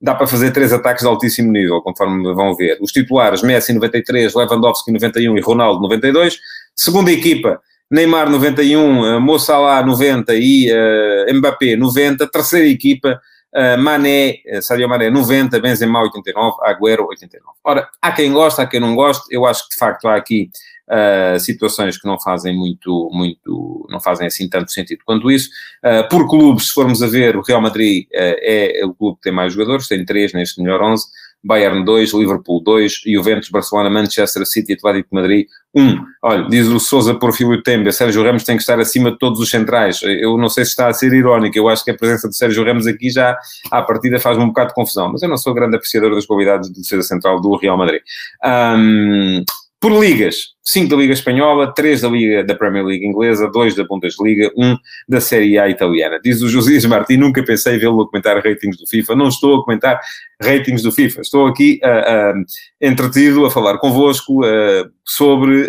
dá 0.00 0.16
para 0.16 0.26
fazer 0.26 0.50
três 0.50 0.72
ataques 0.72 1.02
de 1.02 1.08
altíssimo 1.08 1.52
nível, 1.52 1.80
conforme 1.80 2.34
vão 2.34 2.56
ver. 2.56 2.76
Os 2.80 2.90
titulares, 2.90 3.40
Messi 3.40 3.72
93, 3.72 4.34
Lewandowski 4.34 4.90
91 4.90 5.38
e 5.38 5.40
Ronaldo 5.40 5.80
92. 5.82 6.38
Segunda 6.74 7.12
equipa, 7.12 7.60
Neymar 7.88 8.28
91, 8.28 9.20
Mo 9.20 9.38
Salah 9.38 9.80
90 9.86 10.34
e 10.34 10.72
uh, 10.72 11.34
Mbappé 11.36 11.76
90. 11.76 12.26
Terceira 12.26 12.66
equipa, 12.66 13.20
Uh, 13.54 13.76
Mané, 13.76 14.36
Sadio 14.62 14.88
Mané 14.88 15.10
90, 15.10 15.60
Benzema 15.60 16.00
89, 16.00 16.56
Agüero 16.62 17.04
89. 17.08 17.54
Ora, 17.62 17.86
há 18.00 18.10
quem 18.10 18.32
gosta, 18.32 18.62
há 18.62 18.66
quem 18.66 18.80
não 18.80 18.94
gosta, 18.94 19.26
eu 19.30 19.44
acho 19.44 19.64
que 19.64 19.74
de 19.74 19.78
facto 19.78 20.08
há 20.08 20.16
aqui 20.16 20.48
uh, 20.92 21.40
situações 21.40 21.98
que 21.98 22.06
não 22.06 22.20
fazem 22.20 22.56
muito, 22.56 23.08
muito, 23.12 23.86
não 23.90 24.00
fazem 24.00 24.26
assim 24.26 24.48
tanto 24.48 24.70
sentido 24.70 25.00
quanto 25.04 25.30
isso. 25.30 25.48
Uh, 25.84 26.08
por 26.08 26.28
clubes, 26.28 26.66
se 26.66 26.72
formos 26.72 27.02
a 27.02 27.06
ver, 27.06 27.36
o 27.36 27.42
Real 27.42 27.60
Madrid 27.60 28.04
uh, 28.06 28.36
é 28.42 28.82
o 28.84 28.94
clube 28.94 29.16
que 29.16 29.22
tem 29.22 29.32
mais 29.32 29.52
jogadores, 29.52 29.88
tem 29.88 30.04
três 30.04 30.32
neste 30.32 30.60
melhor 30.62 30.82
11, 30.82 31.04
Bayern 31.44 31.84
2, 31.84 32.12
Liverpool 32.12 32.62
2, 32.62 33.02
Juventus, 33.06 33.48
Barcelona, 33.48 33.90
Manchester 33.90 34.46
City, 34.46 34.74
Atlético 34.74 35.14
Madrid 35.14 35.46
1. 35.74 35.82
Um. 35.82 36.04
Olha, 36.22 36.48
diz 36.48 36.68
o 36.68 36.78
Sousa 36.78 37.14
Porfílio 37.14 37.60
Tembe, 37.62 37.90
Sérgio 37.92 38.22
Ramos 38.22 38.44
tem 38.44 38.56
que 38.56 38.62
estar 38.62 38.78
acima 38.78 39.10
de 39.10 39.18
todos 39.18 39.40
os 39.40 39.50
centrais. 39.50 40.00
Eu 40.02 40.38
não 40.38 40.48
sei 40.48 40.64
se 40.64 40.70
está 40.70 40.86
a 40.88 40.92
ser 40.92 41.12
irónico, 41.12 41.58
eu 41.58 41.68
acho 41.68 41.84
que 41.84 41.90
a 41.90 41.96
presença 41.96 42.28
de 42.28 42.36
Sérgio 42.36 42.64
Ramos 42.64 42.86
aqui 42.86 43.10
já, 43.10 43.36
à 43.72 43.82
partida, 43.82 44.20
faz-me 44.20 44.44
um 44.44 44.48
bocado 44.48 44.68
de 44.68 44.74
confusão, 44.74 45.10
mas 45.10 45.22
eu 45.22 45.28
não 45.28 45.36
sou 45.36 45.52
grande 45.52 45.74
apreciador 45.74 46.14
das 46.14 46.26
qualidades 46.26 46.70
de 46.70 46.80
defesa 46.80 47.02
central 47.02 47.40
do 47.40 47.56
Real 47.56 47.76
Madrid. 47.76 48.02
Um, 48.44 49.42
Por 49.82 49.90
ligas, 49.98 50.54
5 50.62 50.90
da 50.90 50.94
Liga 50.94 51.12
Espanhola, 51.12 51.74
3 51.74 52.02
da 52.02 52.08
Liga 52.08 52.44
da 52.44 52.54
Premier 52.54 52.84
League 52.84 53.04
Inglesa, 53.04 53.50
2 53.50 53.74
da 53.74 53.82
Bundesliga, 53.82 54.48
1 54.56 54.76
da 55.08 55.20
Série 55.20 55.58
A 55.58 55.68
Italiana. 55.68 56.20
Diz 56.22 56.40
o 56.40 56.48
Josias 56.48 56.84
Martins, 56.84 57.18
nunca 57.18 57.42
pensei 57.42 57.78
vê-lo 57.78 58.06
comentar 58.06 58.36
ratings 58.36 58.76
do 58.76 58.86
FIFA. 58.86 59.16
Não 59.16 59.26
estou 59.26 59.56
a 59.56 59.64
comentar 59.64 60.00
ratings 60.40 60.82
do 60.84 60.92
FIFA. 60.92 61.22
Estou 61.22 61.48
aqui 61.48 61.80
uh, 61.82 62.38
uh, 62.38 62.44
entretido 62.80 63.44
a 63.44 63.50
falar 63.50 63.78
convosco 63.78 64.46
uh, 64.46 64.88
sobre 65.04 65.68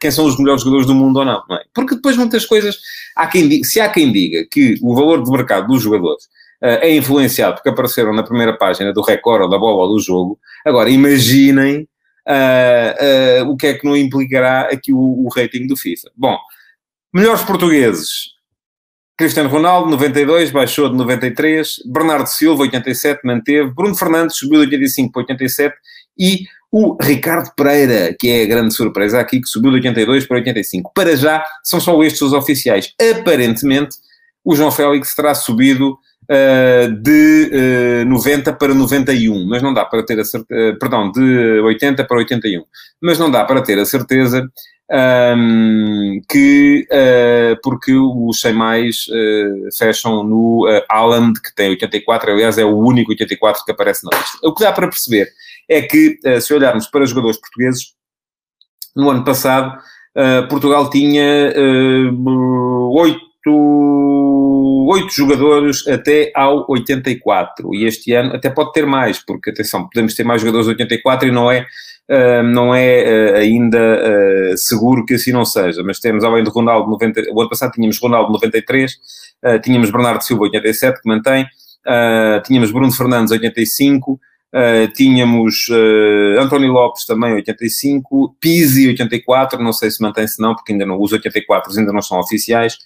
quem 0.00 0.10
são 0.10 0.24
os 0.24 0.36
melhores 0.36 0.62
jogadores 0.62 0.88
do 0.88 0.94
mundo 0.96 1.20
ou 1.20 1.24
não, 1.24 1.44
não 1.48 1.56
é? 1.56 1.62
Porque 1.72 1.94
depois 1.94 2.16
muitas 2.16 2.44
coisas... 2.44 2.76
Há 3.14 3.28
quem 3.28 3.48
diga, 3.48 3.64
se 3.64 3.80
há 3.80 3.88
quem 3.88 4.10
diga 4.10 4.44
que 4.50 4.74
o 4.82 4.96
valor 4.96 5.22
de 5.22 5.30
mercado 5.30 5.68
dos 5.68 5.80
jogadores 5.80 6.24
é 6.60 6.92
influenciado 6.96 7.54
porque 7.54 7.68
apareceram 7.68 8.12
na 8.12 8.24
primeira 8.24 8.56
página 8.56 8.92
do 8.92 9.00
Record 9.00 9.42
ou 9.42 9.48
da 9.48 9.58
bola 9.58 9.82
ou 9.84 9.94
do 9.94 10.00
jogo, 10.00 10.38
agora 10.66 10.90
imaginem 10.90 11.86
uh, 12.28 13.44
uh, 13.44 13.50
o 13.50 13.56
que 13.56 13.66
é 13.68 13.74
que 13.74 13.84
não 13.84 13.96
implicará 13.96 14.68
aqui 14.72 14.92
o, 14.92 14.98
o, 14.98 15.28
rating 15.28 15.66
do 15.66 15.76
FIFA. 15.76 16.10
Bom, 16.16 16.38
melhores 17.12 17.42
portugueses. 17.42 18.32
Cristiano 19.16 19.48
Ronaldo, 19.48 19.90
92, 19.90 20.50
baixou 20.50 20.88
de 20.88 20.96
93. 20.96 21.82
Bernardo 21.86 22.26
Silva, 22.26 22.62
87, 22.62 23.20
manteve. 23.24 23.72
Bruno 23.72 23.94
Fernandes 23.94 24.36
subiu 24.36 24.60
de 24.60 24.66
85 24.66 25.12
para 25.12 25.22
87. 25.22 25.74
E 26.18 26.44
o 26.70 26.96
Ricardo 27.00 27.50
Pereira, 27.54 28.16
que 28.18 28.28
é 28.28 28.42
a 28.42 28.46
grande 28.46 28.74
surpresa 28.74 29.20
aqui, 29.20 29.40
que 29.40 29.46
subiu 29.46 29.70
de 29.70 29.76
82 29.76 30.26
para 30.26 30.38
85. 30.38 30.92
Para 30.94 31.14
já, 31.14 31.44
são 31.62 31.80
só 31.80 32.02
estes 32.02 32.22
os 32.22 32.32
oficiais. 32.32 32.94
Aparentemente, 33.18 33.96
o 34.44 34.56
João 34.56 34.72
Félix 34.72 35.14
terá 35.14 35.34
subido 35.34 35.96
de 37.02 38.02
uh, 38.04 38.08
90 38.08 38.52
para 38.54 38.74
91, 38.74 39.46
mas 39.46 39.60
não 39.60 39.74
dá 39.74 39.84
para 39.84 40.02
ter 40.02 40.20
a 40.20 40.24
certeza, 40.24 40.72
uh, 40.72 40.78
perdão, 40.78 41.10
de 41.10 41.60
80 41.60 42.04
para 42.04 42.18
81, 42.18 42.62
mas 43.00 43.18
não 43.18 43.30
dá 43.30 43.44
para 43.44 43.60
ter 43.60 43.78
a 43.78 43.84
certeza 43.84 44.48
um, 44.92 46.20
que, 46.28 46.86
uh, 46.90 47.58
porque 47.62 47.94
os 47.94 48.40
100 48.40 48.52
mais 48.52 49.06
uh, 49.08 49.76
fecham 49.76 50.22
no 50.22 50.68
uh, 50.68 50.82
Haaland, 50.90 51.40
que 51.40 51.54
tem 51.54 51.70
84, 51.70 52.32
aliás 52.32 52.58
é 52.58 52.64
o 52.64 52.76
único 52.76 53.10
84 53.10 53.64
que 53.64 53.72
aparece 53.72 54.04
na 54.04 54.16
lista. 54.16 54.38
O 54.42 54.54
que 54.54 54.62
dá 54.62 54.72
para 54.72 54.88
perceber 54.88 55.28
é 55.68 55.80
que, 55.80 56.18
se 56.40 56.52
olharmos 56.52 56.86
para 56.88 57.06
jogadores 57.06 57.40
portugueses, 57.40 57.94
no 58.94 59.08
ano 59.08 59.24
passado, 59.24 59.78
Portugal 60.50 60.90
tinha 60.90 61.50
uh, 61.56 62.90
8 62.94 63.18
oito 64.92 65.12
jogadores 65.12 65.86
até 65.88 66.30
ao 66.34 66.66
84 66.68 67.74
e 67.74 67.84
este 67.84 68.12
ano 68.12 68.34
até 68.34 68.50
pode 68.50 68.72
ter 68.72 68.86
mais, 68.86 69.18
porque 69.18 69.50
atenção, 69.50 69.88
podemos 69.88 70.14
ter 70.14 70.24
mais 70.24 70.40
jogadores 70.40 70.68
84 70.68 71.28
e 71.28 71.30
não 71.30 71.50
é, 71.50 71.66
uh, 72.10 72.42
não 72.42 72.74
é 72.74 73.32
uh, 73.32 73.36
ainda 73.36 73.78
uh, 73.78 74.56
seguro 74.56 75.04
que 75.04 75.14
assim 75.14 75.32
não 75.32 75.44
seja, 75.44 75.82
mas 75.82 75.98
temos 75.98 76.24
além 76.24 76.44
do 76.44 76.50
Ronaldo 76.50 76.90
90, 76.90 77.22
o 77.32 77.40
ano 77.40 77.48
passado 77.48 77.72
tínhamos 77.72 77.98
Ronaldo 77.98 78.32
93, 78.32 78.92
tínhamos 79.62 79.90
Bernardo 79.90 80.22
Silva 80.22 80.44
87 80.44 81.02
que 81.02 81.08
mantém, 81.08 81.44
tínhamos 82.44 82.70
Bruno 82.70 82.92
Fernandes 82.92 83.32
85, 83.32 84.20
tínhamos 84.94 85.66
António 86.38 86.70
Lopes 86.70 87.04
também 87.04 87.34
85, 87.34 88.36
Pizzi 88.40 88.86
84, 88.86 89.60
não 89.60 89.72
sei 89.72 89.90
se 89.90 90.00
mantém-se 90.00 90.40
não, 90.40 90.54
porque 90.54 90.70
ainda 90.70 90.86
não, 90.86 91.00
os 91.00 91.12
84 91.12 91.76
ainda 91.76 91.92
não 91.92 92.00
são 92.00 92.20
oficiais, 92.20 92.78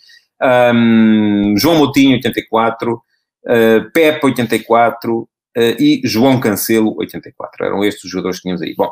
um, 0.43 1.55
João 1.57 1.79
Moutinho, 1.79 2.15
84, 2.15 2.95
uh, 2.95 3.91
Pepe, 3.93 4.27
84 4.27 5.19
uh, 5.19 5.29
e 5.57 6.01
João 6.05 6.39
Cancelo, 6.39 6.95
84. 6.99 7.67
Eram 7.67 7.85
estes 7.85 8.05
os 8.05 8.11
jogadores 8.11 8.39
que 8.39 8.43
tínhamos 8.43 8.63
aí. 8.63 8.75
Bom, 8.77 8.91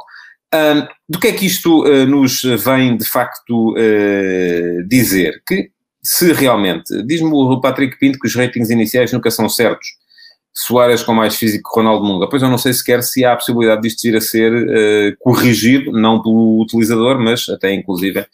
um, 0.55 0.87
do 1.09 1.19
que 1.19 1.29
é 1.29 1.33
que 1.33 1.47
isto 1.47 1.85
uh, 1.85 2.07
nos 2.07 2.43
vem 2.43 2.97
de 2.97 3.05
facto 3.05 3.75
dizer? 4.89 5.43
Que 5.47 5.71
se 6.03 6.33
realmente, 6.33 7.03
diz-me 7.03 7.31
o 7.33 7.61
Patrick 7.61 7.99
Pinto 7.99 8.19
que 8.19 8.27
os 8.27 8.35
ratings 8.35 8.71
iniciais 8.71 9.13
nunca 9.13 9.31
são 9.31 9.49
certos. 9.49 9.89
Soares 10.57 11.03
com 11.03 11.13
mais 11.13 11.35
físico 11.35 11.69
que 11.69 11.77
Ronaldo 11.77 12.05
Munga. 12.07 12.29
Pois 12.29 12.41
eu 12.41 12.49
não 12.49 12.59
sei 12.59 12.73
sequer 12.73 13.03
se 13.03 13.25
há 13.25 13.33
a 13.33 13.37
possibilidade 13.37 13.83
disto 13.83 14.03
vir 14.03 14.17
a 14.17 14.21
ser 14.21 15.17
corrigido, 15.19 15.91
não 15.91 16.23
pelo 16.23 16.61
utilizador, 16.61 17.19
mas 17.19 17.49
até 17.49 17.73
inclusive 17.73 18.25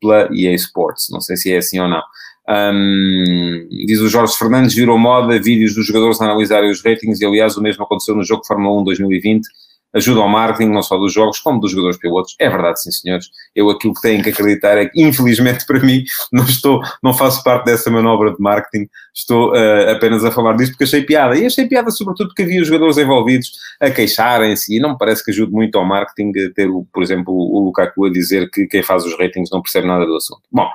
pela 0.00 0.28
EA 0.32 0.54
Sports. 0.54 1.08
Não 1.10 1.20
sei 1.20 1.36
se 1.36 1.52
é 1.52 1.58
assim 1.58 1.78
ou 1.78 1.88
não. 1.88 2.02
Um, 2.50 3.68
diz 3.86 4.00
o 4.00 4.08
Jorge 4.08 4.34
Fernandes, 4.36 4.74
virou 4.74 4.98
moda 4.98 5.40
vídeos 5.40 5.74
dos 5.74 5.86
jogadores 5.86 6.20
a 6.20 6.24
analisarem 6.24 6.70
os 6.70 6.82
ratings 6.82 7.20
e 7.20 7.24
aliás 7.24 7.56
o 7.56 7.62
mesmo 7.62 7.84
aconteceu 7.84 8.14
no 8.16 8.24
jogo 8.24 8.44
Fórmula 8.44 8.80
1 8.80 8.84
2020 8.84 9.46
ajuda 9.92 10.20
ao 10.20 10.28
marketing, 10.28 10.70
não 10.70 10.82
só 10.82 10.96
dos 10.96 11.12
jogos, 11.12 11.40
como 11.40 11.60
dos 11.60 11.70
jogadores 11.72 11.98
pilotos. 11.98 12.36
É 12.38 12.48
verdade, 12.48 12.82
sim, 12.82 12.90
senhores. 12.90 13.26
Eu 13.54 13.68
aquilo 13.70 13.94
que 13.94 14.00
tenho 14.00 14.22
que 14.22 14.30
acreditar 14.30 14.78
é 14.78 14.86
que, 14.86 15.02
infelizmente 15.02 15.66
para 15.66 15.80
mim, 15.80 16.04
não 16.32 16.44
estou, 16.44 16.80
não 17.02 17.12
faço 17.12 17.42
parte 17.42 17.64
dessa 17.66 17.90
manobra 17.90 18.30
de 18.30 18.40
marketing, 18.40 18.88
estou 19.14 19.50
uh, 19.50 19.90
apenas 19.90 20.24
a 20.24 20.30
falar 20.30 20.56
disto 20.56 20.72
porque 20.72 20.84
achei 20.84 21.02
piada. 21.02 21.36
E 21.36 21.46
achei 21.46 21.66
piada 21.66 21.90
sobretudo 21.90 22.28
porque 22.28 22.42
havia 22.42 22.60
os 22.60 22.68
jogadores 22.68 22.98
envolvidos 22.98 23.50
a 23.80 23.90
queixarem-se 23.90 24.74
e 24.74 24.80
não 24.80 24.90
me 24.90 24.98
parece 24.98 25.24
que 25.24 25.30
ajude 25.30 25.52
muito 25.52 25.76
ao 25.76 25.84
marketing 25.84 26.32
ter, 26.54 26.68
por 26.92 27.02
exemplo, 27.02 27.34
o 27.34 27.64
Lukaku 27.64 28.06
a 28.06 28.10
dizer 28.10 28.48
que 28.50 28.66
quem 28.66 28.82
faz 28.82 29.04
os 29.04 29.18
ratings 29.18 29.50
não 29.50 29.62
percebe 29.62 29.86
nada 29.86 30.06
do 30.06 30.16
assunto. 30.16 30.42
Bom, 30.52 30.68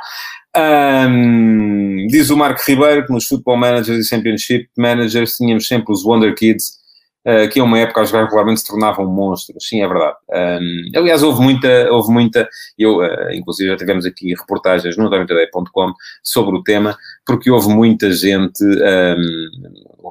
um, 0.58 2.08
diz 2.08 2.30
o 2.30 2.38
Marco 2.38 2.62
Ribeiro 2.66 3.06
que 3.06 3.14
nos 3.14 3.26
Football 3.26 3.58
Managers 3.58 4.06
e 4.06 4.10
Championship 4.10 4.68
Managers 4.78 5.34
tínhamos 5.34 5.68
sempre 5.68 5.92
os 5.94 6.04
Wonder 6.06 6.34
Kids 6.36 6.86
uh, 7.26 7.50
que 7.50 7.60
a 7.60 7.64
uma 7.64 7.80
época 7.80 8.02
a 8.02 8.06
jogar 8.06 8.24
regularmente 8.24 8.62
se 8.62 8.68
tornavam 8.68 9.06
monstros, 9.08 9.68
sim, 9.68 9.82
é 9.82 9.88
verdade. 9.88 10.16
Um, 10.30 11.00
aliás, 11.00 11.24
houve 11.24 11.42
muita, 11.42 11.92
houve 11.92 12.12
muita, 12.12 12.48
eu, 12.78 13.00
uh, 13.00 13.32
inclusive 13.34 13.70
já 13.70 13.78
tivemos 13.78 14.06
aqui 14.06 14.34
reportagens 14.34 14.96
no 14.96 15.10
90day.com 15.10 15.94
sobre 16.24 16.56
o 16.56 16.64
tema, 16.64 16.98
porque 17.26 17.50
houve 17.50 17.70
muita 17.70 18.12
gente, 18.12 18.64
um, 18.64 19.50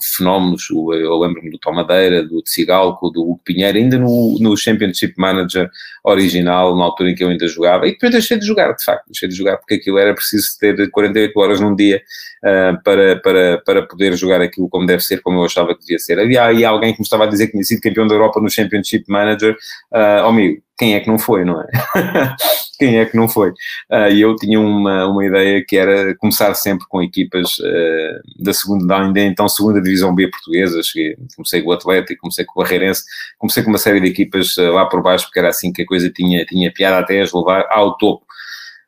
fenómenos, 0.03 0.69
eu 0.71 1.19
lembro-me 1.19 1.51
do 1.51 1.59
Tom 1.59 1.73
Madeira, 1.73 2.23
do 2.23 2.43
Tsigalco, 2.43 3.11
do 3.11 3.23
Hugo 3.23 3.41
Pinheiro, 3.45 3.79
ainda 3.79 3.99
no, 3.99 4.39
no 4.41 4.57
Championship 4.57 5.15
Manager 5.17 5.71
original, 6.05 6.77
na 6.77 6.85
altura 6.85 7.11
em 7.11 7.15
que 7.15 7.23
eu 7.23 7.29
ainda 7.29 7.47
jogava, 7.47 7.87
e 7.87 7.93
depois 7.93 8.13
deixei 8.13 8.39
de 8.39 8.47
jogar, 8.47 8.73
de 8.73 8.85
facto, 8.85 9.07
deixei 9.07 9.29
de 9.29 9.35
jogar 9.35 9.57
porque 9.59 9.75
aquilo 9.75 9.99
era 9.99 10.15
preciso 10.15 10.47
ter 10.59 10.91
48 10.91 11.39
horas 11.39 11.61
num 11.61 11.75
dia 11.75 12.03
uh, 12.45 12.83
para, 12.83 13.17
para, 13.21 13.59
para 13.59 13.87
poder 13.87 14.17
jogar 14.17 14.41
aquilo 14.41 14.69
como 14.69 14.87
deve 14.87 15.03
ser, 15.03 15.21
como 15.21 15.39
eu 15.39 15.45
achava 15.45 15.75
que 15.75 15.81
devia 15.81 15.99
ser. 15.99 16.19
Havia 16.19 16.45
aí 16.45 16.65
alguém 16.65 16.93
que 16.93 17.01
me 17.01 17.05
estava 17.05 17.25
a 17.25 17.29
dizer 17.29 17.47
que 17.47 17.53
tinha 17.53 17.65
sido 17.65 17.81
campeão 17.81 18.07
da 18.07 18.15
Europa 18.15 18.41
no 18.41 18.51
Championship 18.51 19.05
Manager, 19.09 19.57
uh, 19.93 20.27
amigo, 20.27 20.64
quem 20.77 20.95
é 20.95 21.01
que 21.01 21.09
não 21.09 21.19
foi, 21.19 21.45
não 21.45 21.61
é? 21.61 21.67
quem 22.79 22.99
é 22.99 23.07
que 23.07 23.17
não 23.17 23.29
foi? 23.29 23.51
Uh, 23.91 24.11
e 24.13 24.21
eu 24.21 24.35
tinha 24.37 24.59
uma, 24.59 25.07
uma 25.07 25.25
ideia 25.25 25.65
que 25.67 25.77
era 25.77 26.17
começar 26.17 26.53
sempre 26.55 26.87
com 26.89 27.03
equipas 27.03 27.59
uh, 27.59 28.43
da 28.43 28.53
segunda, 28.53 29.01
ainda 29.01 29.21
então 29.21 29.49
segunda 29.49 29.81
divisão 29.81 30.15
B 30.15 30.29
portuguesa, 30.29 30.83
cheguei, 30.83 31.17
comecei 31.37 31.63
com 31.63 31.71
o 31.71 31.73
Atlético, 31.73 32.23
comecei 32.23 32.45
com 32.45 32.61
o 32.61 32.63
Barreirense, 32.63 33.05
comecei 33.39 33.63
com 33.63 33.71
uma 33.71 33.79
série 33.79 34.01
de 34.01 34.09
equipas 34.09 34.57
uh, 34.57 34.73
lá 34.73 34.87
por 34.87 35.03
baixo, 35.03 35.27
porque 35.27 35.39
era 35.39 35.49
assim 35.49 35.73
que 35.73 35.83
a 35.83 35.87
coisa 35.87 36.11
tinha, 36.11 36.45
tinha 36.45 36.73
piada 36.73 36.99
até 36.99 37.21
as 37.21 37.33
levar 37.33 37.67
ao 37.71 37.97
topo. 37.97 38.25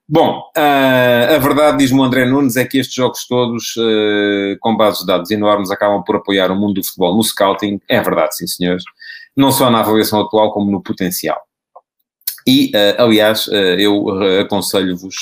Bom, 0.08 0.40
uh, 0.56 1.34
a 1.34 1.38
verdade, 1.38 1.78
diz-me 1.78 2.00
o 2.00 2.04
André 2.04 2.24
Nunes, 2.26 2.56
é 2.56 2.64
que 2.64 2.78
estes 2.78 2.94
jogos 2.94 3.26
todos, 3.26 3.74
com 4.60 4.76
bases 4.76 5.00
de 5.00 5.06
dados 5.06 5.30
enormes, 5.32 5.70
acabam 5.70 6.02
por 6.04 6.16
apoiar 6.16 6.50
o 6.50 6.56
mundo 6.56 6.74
do 6.74 6.84
futebol 6.84 7.16
no 7.16 7.24
scouting. 7.24 7.80
É 7.88 8.00
verdade, 8.00 8.36
sim, 8.36 8.46
senhores. 8.46 8.84
Não 9.36 9.50
só 9.50 9.68
na 9.68 9.80
avaliação 9.80 10.20
atual, 10.20 10.52
como 10.52 10.70
no 10.70 10.80
potencial. 10.80 11.45
E, 12.46 12.70
uh, 12.74 13.02
aliás, 13.02 13.48
eu 13.78 14.06
aconselho-vos, 14.40 15.14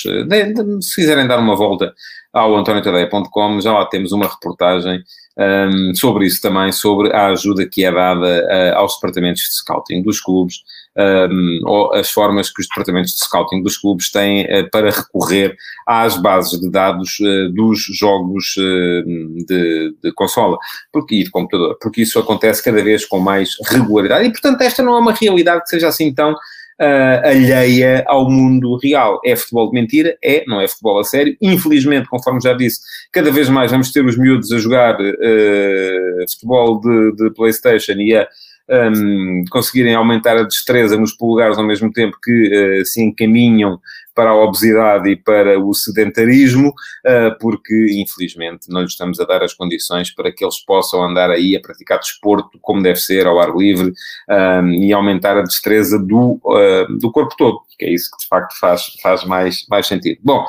se 0.80 0.94
quiserem 0.94 1.26
dar 1.26 1.38
uma 1.38 1.56
volta 1.56 1.94
ao 2.32 2.54
antoniotadeia.com, 2.56 3.60
já 3.60 3.72
lá 3.72 3.86
temos 3.86 4.12
uma 4.12 4.26
reportagem 4.26 5.02
um, 5.36 5.94
sobre 5.94 6.26
isso 6.26 6.40
também, 6.42 6.70
sobre 6.70 7.12
a 7.12 7.28
ajuda 7.28 7.66
que 7.66 7.84
é 7.84 7.90
dada 7.90 8.74
aos 8.76 8.94
departamentos 8.96 9.42
de 9.42 9.56
scouting 9.56 10.02
dos 10.02 10.20
clubes 10.20 10.56
um, 10.96 11.60
ou 11.64 11.92
as 11.94 12.10
formas 12.10 12.52
que 12.52 12.60
os 12.60 12.68
departamentos 12.68 13.12
de 13.12 13.18
scouting 13.18 13.62
dos 13.62 13.76
clubes 13.76 14.10
têm 14.10 14.44
uh, 14.44 14.70
para 14.70 14.90
recorrer 14.90 15.56
às 15.86 16.16
bases 16.16 16.60
de 16.60 16.70
dados 16.70 17.18
uh, 17.20 17.50
dos 17.50 17.80
jogos 17.90 18.54
uh, 18.56 19.44
de, 19.44 19.94
de, 20.02 20.12
consola. 20.12 20.56
Porque, 20.92 21.16
e 21.16 21.24
de 21.24 21.30
computador, 21.30 21.76
porque 21.80 22.02
isso 22.02 22.18
acontece 22.18 22.62
cada 22.62 22.82
vez 22.82 23.04
com 23.04 23.18
mais 23.18 23.56
regularidade. 23.66 24.26
E, 24.26 24.30
portanto, 24.30 24.60
esta 24.60 24.82
não 24.82 24.96
é 24.96 25.00
uma 25.00 25.12
realidade 25.12 25.62
que 25.62 25.68
seja 25.68 25.88
assim 25.88 26.14
tão 26.14 26.34
Uh, 26.80 27.28
alheia 27.28 28.04
ao 28.06 28.28
mundo 28.28 28.76
real. 28.82 29.20
É 29.24 29.36
futebol 29.36 29.70
de 29.70 29.74
mentira? 29.80 30.16
É, 30.22 30.44
não 30.46 30.60
é 30.60 30.66
futebol 30.66 30.98
a 30.98 31.04
sério. 31.04 31.36
Infelizmente, 31.40 32.08
conforme 32.08 32.40
já 32.40 32.52
disse, 32.52 32.80
cada 33.12 33.30
vez 33.30 33.48
mais 33.48 33.70
vamos 33.70 33.92
ter 33.92 34.04
os 34.04 34.18
miúdos 34.18 34.50
a 34.50 34.58
jogar 34.58 34.96
uh, 35.00 36.30
futebol 36.30 36.80
de, 36.80 37.12
de, 37.16 37.30
PlayStation 37.34 37.92
e 37.92 38.16
a 38.16 38.26
um, 38.68 39.44
conseguirem 39.50 39.94
aumentar 39.94 40.36
a 40.36 40.42
destreza 40.42 40.96
nos 40.96 41.12
polegares 41.12 41.58
ao 41.58 41.66
mesmo 41.66 41.92
tempo 41.92 42.16
que 42.22 42.80
uh, 42.80 42.84
se 42.84 43.02
encaminham 43.02 43.78
para 44.14 44.30
a 44.30 44.34
obesidade 44.34 45.10
e 45.10 45.16
para 45.16 45.58
o 45.58 45.74
sedentarismo, 45.74 46.68
uh, 46.68 47.38
porque 47.40 47.74
infelizmente 48.00 48.68
não 48.68 48.82
lhes 48.82 48.92
estamos 48.92 49.18
a 49.20 49.24
dar 49.24 49.42
as 49.42 49.52
condições 49.52 50.14
para 50.14 50.32
que 50.32 50.44
eles 50.44 50.64
possam 50.64 51.02
andar 51.02 51.30
aí 51.30 51.56
a 51.56 51.60
praticar 51.60 51.98
desporto 51.98 52.58
como 52.60 52.82
deve 52.82 52.98
ser, 52.98 53.26
ao 53.26 53.40
ar 53.40 53.54
livre, 53.54 53.92
um, 54.28 54.70
e 54.70 54.92
aumentar 54.92 55.36
a 55.36 55.42
destreza 55.42 55.98
do, 55.98 56.40
uh, 56.44 56.98
do 56.98 57.10
corpo 57.10 57.34
todo, 57.36 57.60
que 57.78 57.84
é 57.84 57.92
isso 57.92 58.10
que 58.10 58.18
de 58.18 58.28
facto 58.28 58.58
faz, 58.58 58.86
faz 59.02 59.24
mais, 59.24 59.66
mais 59.68 59.86
sentido. 59.86 60.20
Bom, 60.22 60.44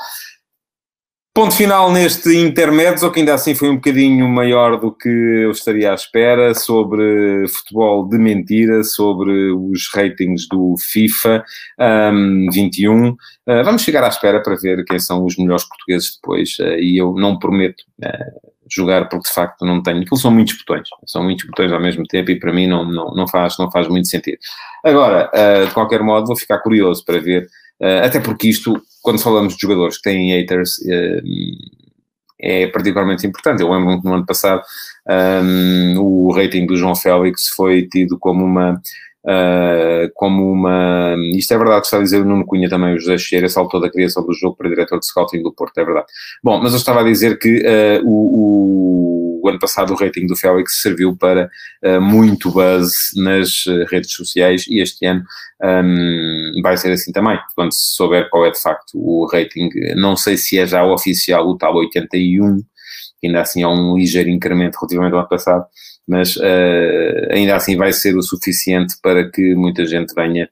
Ponto 1.36 1.54
final 1.54 1.92
neste 1.92 2.34
intermédio, 2.34 3.12
que 3.12 3.20
ainda 3.20 3.34
assim 3.34 3.54
foi 3.54 3.70
um 3.70 3.76
bocadinho 3.76 4.26
maior 4.26 4.80
do 4.80 4.90
que 4.90 5.10
eu 5.10 5.52
estaria 5.52 5.92
à 5.92 5.94
espera, 5.94 6.54
sobre 6.54 7.46
futebol 7.50 8.08
de 8.08 8.18
mentira, 8.18 8.82
sobre 8.86 9.52
os 9.52 9.90
ratings 9.94 10.48
do 10.48 10.76
FIFA 10.80 11.44
um, 12.14 12.48
21. 12.54 13.10
Uh, 13.10 13.18
vamos 13.66 13.82
chegar 13.82 14.06
à 14.06 14.08
espera 14.08 14.42
para 14.42 14.56
ver 14.56 14.86
quem 14.86 14.98
são 14.98 15.26
os 15.26 15.36
melhores 15.36 15.66
portugueses 15.66 16.16
depois, 16.16 16.58
uh, 16.60 16.80
e 16.80 16.98
eu 16.98 17.14
não 17.16 17.38
prometo 17.38 17.82
uh, 18.02 18.52
jogar 18.74 19.10
porque 19.10 19.28
de 19.28 19.34
facto 19.34 19.66
não 19.66 19.84
tenho. 19.84 20.04
Aquilo 20.04 20.16
são 20.16 20.32
muitos 20.32 20.58
botões, 20.60 20.88
são 21.06 21.22
muitos 21.22 21.46
botões 21.48 21.70
ao 21.70 21.82
mesmo 21.82 22.06
tempo 22.06 22.32
e 22.32 22.40
para 22.40 22.54
mim 22.54 22.66
não, 22.66 22.86
não, 22.86 23.14
não, 23.14 23.28
faz, 23.28 23.58
não 23.60 23.70
faz 23.70 23.90
muito 23.90 24.08
sentido. 24.08 24.38
Agora, 24.86 25.30
de 25.68 25.74
qualquer 25.74 26.02
modo, 26.02 26.28
vou 26.28 26.38
ficar 26.38 26.60
curioso 26.60 27.04
para 27.04 27.20
ver, 27.20 27.46
até 28.02 28.22
porque 28.22 28.48
isto 28.48 28.82
quando 29.06 29.22
falamos 29.22 29.56
de 29.56 29.62
jogadores 29.62 29.98
que 29.98 30.04
têm 30.10 30.32
haters, 30.32 30.84
eh, 30.90 31.22
é 32.42 32.68
particularmente 32.68 33.26
importante. 33.26 33.62
Eu 33.62 33.72
lembro-me 33.72 34.02
que 34.02 34.08
no 34.08 34.16
ano 34.16 34.26
passado 34.26 34.64
um, 35.08 36.00
o 36.00 36.32
rating 36.32 36.66
do 36.66 36.76
João 36.76 36.96
Félix 36.96 37.50
foi 37.50 37.88
tido 37.88 38.18
como 38.20 38.44
uma. 38.44 38.82
Uh, 39.24 40.12
como 40.14 40.52
uma. 40.52 41.16
Isto 41.34 41.56
é 41.56 41.58
verdade, 41.58 41.86
está 41.86 41.98
a 41.98 42.02
dizer 42.02 42.22
o 42.22 42.26
Nuno 42.26 42.46
Cunha 42.46 42.70
também, 42.70 42.94
o 42.94 43.00
José 43.00 43.18
Cheira 43.18 43.50
saltou 43.50 43.80
da 43.80 43.90
criação 43.90 44.24
do 44.24 44.34
jogo 44.34 44.56
para 44.56 44.70
diretor 44.70 45.00
de 45.00 45.08
scouting 45.08 45.42
do 45.42 45.52
Porto, 45.52 45.78
é 45.80 45.86
verdade. 45.86 46.06
Bom, 46.44 46.62
mas 46.62 46.74
eu 46.74 46.78
estava 46.78 47.02
a 47.02 47.04
dizer 47.04 47.40
que 47.40 47.58
uh, 47.58 48.08
o, 48.08 48.12
o 48.12 49.15
o 49.46 49.50
ano 49.50 49.60
passado 49.60 49.94
o 49.94 49.96
rating 49.96 50.26
do 50.26 50.36
Félix 50.36 50.82
serviu 50.82 51.16
para 51.16 51.50
uh, 51.84 52.02
muito 52.02 52.52
buzz 52.52 52.90
nas 53.16 53.66
uh, 53.68 53.86
redes 53.90 54.12
sociais 54.14 54.66
e 54.68 54.82
este 54.82 55.06
ano 55.06 55.24
um, 55.64 56.62
vai 56.64 56.76
ser 56.78 56.92
assim 56.92 57.12
também, 57.12 57.38
quando 57.56 57.72
se 57.72 57.96
souber 57.96 58.30
qual 58.30 58.46
é 58.46 58.52
de 58.52 58.60
facto 58.60 58.96
o 58.96 59.28
rating, 59.32 59.70
não 59.96 60.16
sei 60.16 60.36
se 60.36 60.58
é 60.58 60.66
já 60.66 60.84
o 60.84 60.94
oficial 60.94 61.48
o 61.48 61.58
tal 61.58 61.76
81, 61.76 62.58
que 63.20 63.28
ainda 63.28 63.42
assim 63.42 63.62
é 63.62 63.68
um 63.68 63.96
ligeiro 63.96 64.30
incremento 64.30 64.78
relativamente 64.80 65.14
ao 65.14 65.20
ano 65.20 65.30
passado, 65.30 65.66
mas 66.08 66.36
uh, 66.38 67.32
ainda 67.32 67.56
assim 67.56 67.78
vai 67.78 67.94
ser 67.94 68.18
o 68.18 68.24
suficiente 68.24 68.96
para 69.02 69.30
que 69.30 69.54
muita 69.54 69.86
gente 69.86 70.14
venha 70.16 70.50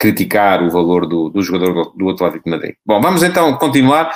criticar 0.00 0.62
o 0.62 0.70
valor 0.70 1.06
do, 1.06 1.28
do 1.28 1.42
jogador 1.42 1.92
do 1.94 2.08
Atlético 2.08 2.44
de 2.44 2.50
Madrid. 2.50 2.74
Bom, 2.86 3.02
vamos 3.02 3.22
então 3.22 3.52
continuar. 3.58 4.10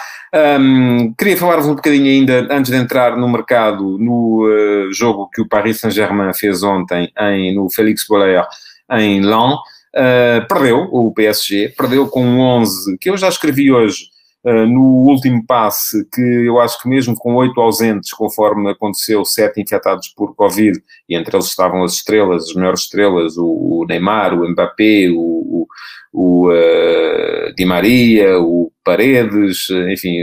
Um, 0.59 1.13
queria 1.13 1.37
falar-vos 1.37 1.67
um 1.67 1.75
bocadinho 1.75 2.07
ainda, 2.07 2.49
antes 2.51 2.71
de 2.71 2.79
entrar 2.79 3.19
no 3.19 3.29
mercado, 3.29 3.99
no 3.99 4.47
uh, 4.47 4.93
jogo 4.95 5.29
que 5.31 5.43
o 5.43 5.49
Paris 5.49 5.81
Saint-Germain 5.81 6.33
fez 6.33 6.63
ontem 6.63 7.13
em, 7.21 7.55
no 7.55 7.71
Félix 7.71 8.07
Bollaert 8.09 8.49
em 8.93 9.21
Lyon. 9.21 9.57
Uh, 9.95 10.49
perdeu 10.49 10.89
o 10.91 11.13
PSG, 11.13 11.75
perdeu 11.77 12.09
com 12.09 12.25
um 12.25 12.41
11 12.41 12.97
que 12.99 13.11
eu 13.11 13.17
já 13.19 13.29
escrevi 13.29 13.71
hoje 13.71 14.15
Uh, 14.47 14.67
no 14.67 15.09
último 15.09 15.43
passe, 15.47 16.07
que 16.13 16.21
eu 16.21 16.61
acho 16.61 16.79
que 16.83 16.87
mesmo 16.87 17.15
com 17.17 17.35
oito 17.37 17.59
ausentes, 17.59 18.13
conforme 18.13 18.71
aconteceu, 18.71 19.25
sete 19.25 19.59
infectados 19.59 20.09
por 20.09 20.35
Covid, 20.35 20.79
e 21.09 21.17
entre 21.17 21.35
eles 21.35 21.47
estavam 21.47 21.83
as 21.83 21.95
estrelas, 21.95 22.51
as 22.51 22.55
melhores 22.55 22.81
estrelas, 22.81 23.39
o, 23.39 23.47
o 23.47 23.87
Neymar, 23.89 24.35
o 24.35 24.47
Mbappé, 24.47 25.09
o, 25.09 25.63
o, 25.63 25.64
o 26.13 26.49
uh, 26.49 27.55
Di 27.57 27.65
Maria, 27.65 28.39
o 28.39 28.71
Paredes, 28.85 29.69
enfim, 29.91 30.19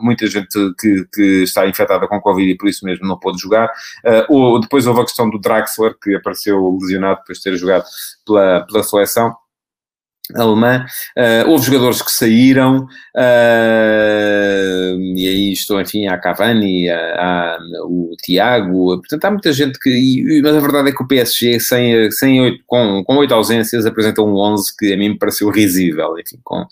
muita 0.00 0.26
gente 0.26 0.48
que, 0.78 1.06
que, 1.12 1.42
está 1.44 1.66
infectada 1.66 2.06
com 2.08 2.20
Covid 2.20 2.50
e 2.50 2.56
por 2.56 2.68
isso 2.68 2.84
mesmo 2.84 3.06
não 3.06 3.18
pôde 3.18 3.40
jogar. 3.40 3.66
Uh, 4.04 4.24
ou, 4.28 4.60
depois 4.60 4.86
houve 4.86 5.00
a 5.00 5.04
questão 5.04 5.30
do 5.30 5.38
Draxler, 5.38 5.94
que 6.02 6.14
apareceu 6.14 6.76
lesionado 6.80 7.20
depois 7.20 7.38
de 7.38 7.44
ter 7.44 7.56
jogado 7.56 7.84
pela, 8.26 8.66
pela 8.66 8.82
seleção 8.82 9.34
alemã. 10.34 10.84
Uh, 11.16 11.50
houve 11.50 11.66
jogadores 11.66 12.02
que 12.02 12.10
saíram, 12.10 12.86
uh, 13.16 15.00
e 15.16 15.28
aí 15.28 15.52
estou, 15.52 15.80
enfim, 15.80 16.06
a 16.06 16.18
Cavani, 16.18 16.88
a, 16.88 17.58
o 17.84 18.14
Tiago, 18.22 18.98
portanto 18.98 19.24
há 19.24 19.30
muita 19.30 19.52
gente 19.52 19.78
que, 19.78 19.90
e, 19.90 20.42
mas 20.42 20.56
a 20.56 20.60
verdade 20.60 20.90
é 20.90 20.92
que 20.92 21.02
o 21.02 21.06
PSG, 21.06 21.60
sem, 21.60 22.10
sem 22.10 22.60
com, 22.66 23.02
com 23.04 23.16
oito 23.16 23.34
ausências, 23.34 23.86
apresenta 23.86 24.22
um 24.22 24.36
11 24.36 24.76
que 24.76 24.92
a 24.92 24.96
mim 24.96 25.10
me 25.10 25.18
pareceu 25.18 25.48
risível, 25.50 26.18
enfim, 26.18 26.38
com 26.42 26.64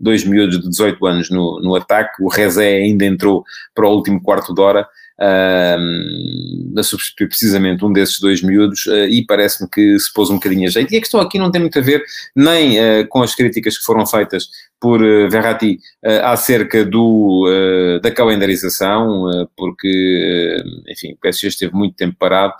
dois 0.00 0.24
miúdos 0.24 0.60
de 0.60 0.68
18 0.68 1.06
anos 1.06 1.30
no, 1.30 1.60
no 1.60 1.74
ataque, 1.74 2.22
o 2.22 2.28
Rezé 2.28 2.76
ainda 2.76 3.04
entrou 3.04 3.44
para 3.74 3.88
o 3.88 3.94
último 3.94 4.22
quarto 4.22 4.54
de 4.54 4.60
hora, 4.60 4.86
uh, 5.20 6.78
a 6.78 6.82
substituir 6.82 7.28
precisamente 7.28 7.84
um 7.84 7.92
desses 7.92 8.20
dois 8.20 8.42
miúdos 8.42 8.86
uh, 8.86 9.06
e 9.06 9.24
parece-me 9.26 9.68
que 9.68 9.98
se 9.98 10.12
pôs 10.12 10.30
um 10.30 10.34
bocadinho 10.34 10.66
a 10.66 10.70
jeito. 10.70 10.92
E 10.92 10.96
a 10.96 11.00
questão 11.00 11.20
aqui 11.20 11.38
não 11.38 11.50
tem 11.50 11.60
muito 11.60 11.78
a 11.78 11.82
ver 11.82 12.04
nem 12.34 12.78
uh, 12.78 13.06
com 13.08 13.22
as 13.22 13.34
críticas 13.34 13.78
que 13.78 13.84
foram 13.84 14.06
feitas 14.06 14.48
por 14.80 15.02
uh, 15.02 15.28
Verratti 15.30 15.78
uh, 16.04 16.24
acerca 16.24 16.84
do, 16.84 17.46
uh, 17.46 18.00
da 18.00 18.10
calendarização, 18.10 19.46
porque, 19.56 20.56
enfim, 20.88 21.12
o 21.12 21.16
PSG 21.20 21.48
esteve 21.48 21.74
muito 21.74 21.96
tempo 21.96 22.16
parado, 22.18 22.54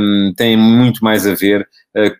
um, 0.00 0.32
tem 0.36 0.56
muito 0.56 1.04
mais 1.04 1.26
a 1.26 1.34
ver 1.34 1.68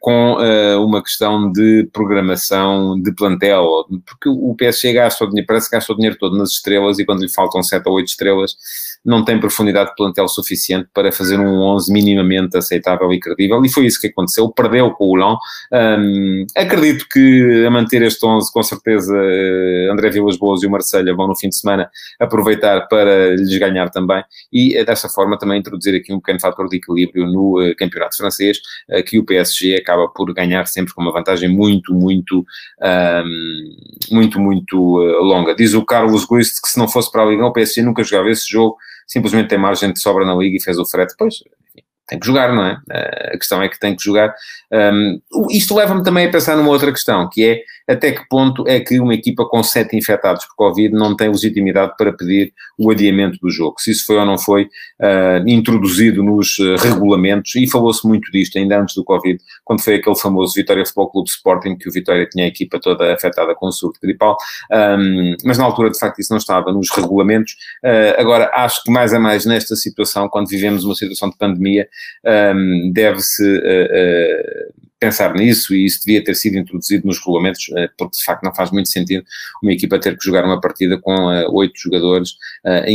com 0.00 0.36
uma 0.82 1.02
questão 1.02 1.50
de 1.50 1.88
programação 1.94 3.00
de 3.00 3.10
plantel, 3.14 3.86
porque 4.04 4.28
o 4.28 4.54
PSG 4.54 4.92
gasta 4.92 5.24
o 5.24 5.28
dinheiro, 5.28 5.46
parece 5.46 5.70
que 5.70 5.74
gasta 5.74 5.90
o 5.90 5.96
dinheiro 5.96 6.18
todo 6.20 6.36
nas 6.36 6.50
estrelas 6.50 6.98
e 6.98 7.06
quando 7.06 7.22
lhe 7.22 7.32
faltam 7.32 7.62
7 7.62 7.88
ou 7.88 7.94
8 7.94 8.06
estrelas, 8.06 8.54
não 9.04 9.24
tem 9.24 9.40
profundidade 9.40 9.90
de 9.90 9.96
plantel 9.96 10.28
suficiente 10.28 10.88
para 10.92 11.10
fazer 11.10 11.38
um 11.38 11.60
11 11.60 11.92
minimamente 11.92 12.56
aceitável 12.56 13.12
e 13.12 13.18
credível, 13.18 13.64
e 13.64 13.68
foi 13.68 13.86
isso 13.86 14.00
que 14.00 14.08
aconteceu, 14.08 14.48
perdeu 14.50 14.90
com 14.90 15.06
o 15.06 15.16
Lyon. 15.16 15.36
Um, 15.72 16.46
acredito 16.54 17.06
que 17.10 17.64
a 17.66 17.70
manter 17.70 18.02
este 18.02 18.24
11, 18.24 18.52
com 18.52 18.62
certeza, 18.62 19.16
eh, 19.16 19.21
André 19.90 20.10
Vilas 20.10 20.36
Boas 20.36 20.62
e 20.62 20.66
o 20.66 20.70
Marselha 20.70 21.14
vão 21.14 21.28
no 21.28 21.36
fim 21.36 21.48
de 21.48 21.56
semana 21.56 21.90
aproveitar 22.20 22.88
para 22.88 23.34
lhes 23.34 23.56
ganhar 23.58 23.90
também, 23.90 24.22
e 24.52 24.76
eh, 24.76 24.84
dessa 24.84 25.08
forma 25.08 25.38
também 25.38 25.58
introduzir 25.58 25.94
aqui 25.94 26.12
um 26.12 26.20
pequeno 26.20 26.40
fator 26.40 26.68
de 26.68 26.76
equilíbrio 26.76 27.26
no 27.26 27.60
uh, 27.60 27.76
campeonato 27.76 28.16
francês, 28.16 28.58
que 29.06 29.18
o 29.18 29.24
PSG 29.24 29.76
acaba 29.76 30.08
por 30.08 30.32
ganhar 30.32 30.66
sempre 30.66 30.92
com 30.94 31.02
uma 31.02 31.12
vantagem 31.12 31.48
muito, 31.48 31.94
muito, 31.94 32.44
muito, 34.10 34.40
muito 34.40 34.76
longa. 34.76 35.54
Diz 35.54 35.74
o 35.74 35.84
Carlos 35.84 36.24
Guist 36.26 36.60
que 36.60 36.68
se 36.68 36.78
não 36.78 36.88
fosse 36.88 37.10
para 37.10 37.22
a 37.22 37.26
Liga, 37.26 37.44
o 37.46 37.52
PSG 37.52 37.82
nunca 37.82 38.02
jogava 38.04 38.30
esse 38.30 38.48
jogo 38.50 38.76
simplesmente 39.06 39.48
tem 39.48 39.58
margem 39.58 39.92
de 39.92 40.00
sobra 40.00 40.24
na 40.24 40.34
liga 40.34 40.56
e 40.56 40.62
fez 40.62 40.78
o 40.78 40.86
frete, 40.86 41.10
depois 41.10 41.34
tem 42.12 42.18
que 42.18 42.26
jogar, 42.26 42.52
não 42.52 42.64
é? 42.66 42.78
A 43.32 43.38
questão 43.38 43.62
é 43.62 43.68
que 43.68 43.78
tem 43.78 43.96
que 43.96 44.02
jogar. 44.02 44.34
Um, 44.70 45.18
isto 45.50 45.74
leva-me 45.74 46.02
também 46.02 46.26
a 46.26 46.30
pensar 46.30 46.56
numa 46.56 46.68
outra 46.68 46.92
questão, 46.92 47.26
que 47.30 47.42
é 47.42 47.62
até 47.92 48.12
que 48.12 48.26
ponto 48.28 48.66
é 48.66 48.80
que 48.80 48.98
uma 48.98 49.14
equipa 49.14 49.44
com 49.44 49.62
sete 49.62 49.96
infectados 49.96 50.44
por 50.46 50.56
Covid 50.56 50.94
não 50.94 51.14
tem 51.14 51.28
legitimidade 51.28 51.92
para 51.96 52.12
pedir 52.12 52.52
o 52.78 52.90
adiamento 52.90 53.38
do 53.40 53.50
jogo, 53.50 53.76
se 53.78 53.90
isso 53.90 54.06
foi 54.06 54.16
ou 54.16 54.24
não 54.24 54.38
foi 54.38 54.64
uh, 54.64 55.46
introduzido 55.46 56.22
nos 56.22 56.58
uh, 56.58 56.76
regulamentos, 56.76 57.54
e 57.54 57.68
falou-se 57.68 58.06
muito 58.06 58.30
disto 58.32 58.58
ainda 58.58 58.80
antes 58.80 58.94
do 58.94 59.04
Covid, 59.04 59.38
quando 59.64 59.82
foi 59.82 59.96
aquele 59.96 60.16
famoso 60.16 60.54
Vitória 60.54 60.84
Futebol 60.84 61.10
Clube 61.10 61.28
Sporting, 61.28 61.76
que 61.76 61.88
o 61.88 61.92
Vitória 61.92 62.26
tinha 62.26 62.44
a 62.44 62.48
equipa 62.48 62.80
toda 62.80 63.12
afetada 63.12 63.54
com 63.54 63.66
o 63.66 63.72
surto 63.72 64.00
gripal, 64.02 64.36
um, 64.98 65.36
mas 65.44 65.58
na 65.58 65.64
altura 65.64 65.90
de 65.90 65.98
facto 65.98 66.18
isso 66.18 66.32
não 66.32 66.38
estava 66.38 66.72
nos 66.72 66.90
regulamentos, 66.90 67.52
uh, 67.84 68.20
agora 68.20 68.50
acho 68.54 68.82
que 68.82 68.90
mais 68.90 69.12
a 69.12 69.18
mais 69.18 69.44
nesta 69.44 69.76
situação, 69.76 70.28
quando 70.28 70.48
vivemos 70.48 70.84
uma 70.84 70.94
situação 70.94 71.28
de 71.28 71.36
pandemia, 71.36 71.86
um, 72.54 72.90
deve-se 72.92 73.42
pensar 75.02 75.34
nisso 75.34 75.74
e 75.74 75.84
isso 75.84 75.98
devia 76.06 76.22
ter 76.22 76.36
sido 76.36 76.56
introduzido 76.56 77.04
nos 77.08 77.18
regulamentos, 77.18 77.68
eh, 77.76 77.88
porque 77.98 78.16
de 78.16 78.24
facto 78.24 78.44
não 78.44 78.54
faz 78.54 78.70
muito 78.70 78.88
sentido 78.88 79.24
uma 79.60 79.72
equipa 79.72 79.98
ter 79.98 80.16
que 80.16 80.24
jogar 80.24 80.44
uma 80.44 80.60
partida 80.60 80.96
com 80.96 81.32
eh, 81.32 81.44
oito 81.48 81.72
jogadores 81.76 82.36
eh, 82.64 82.86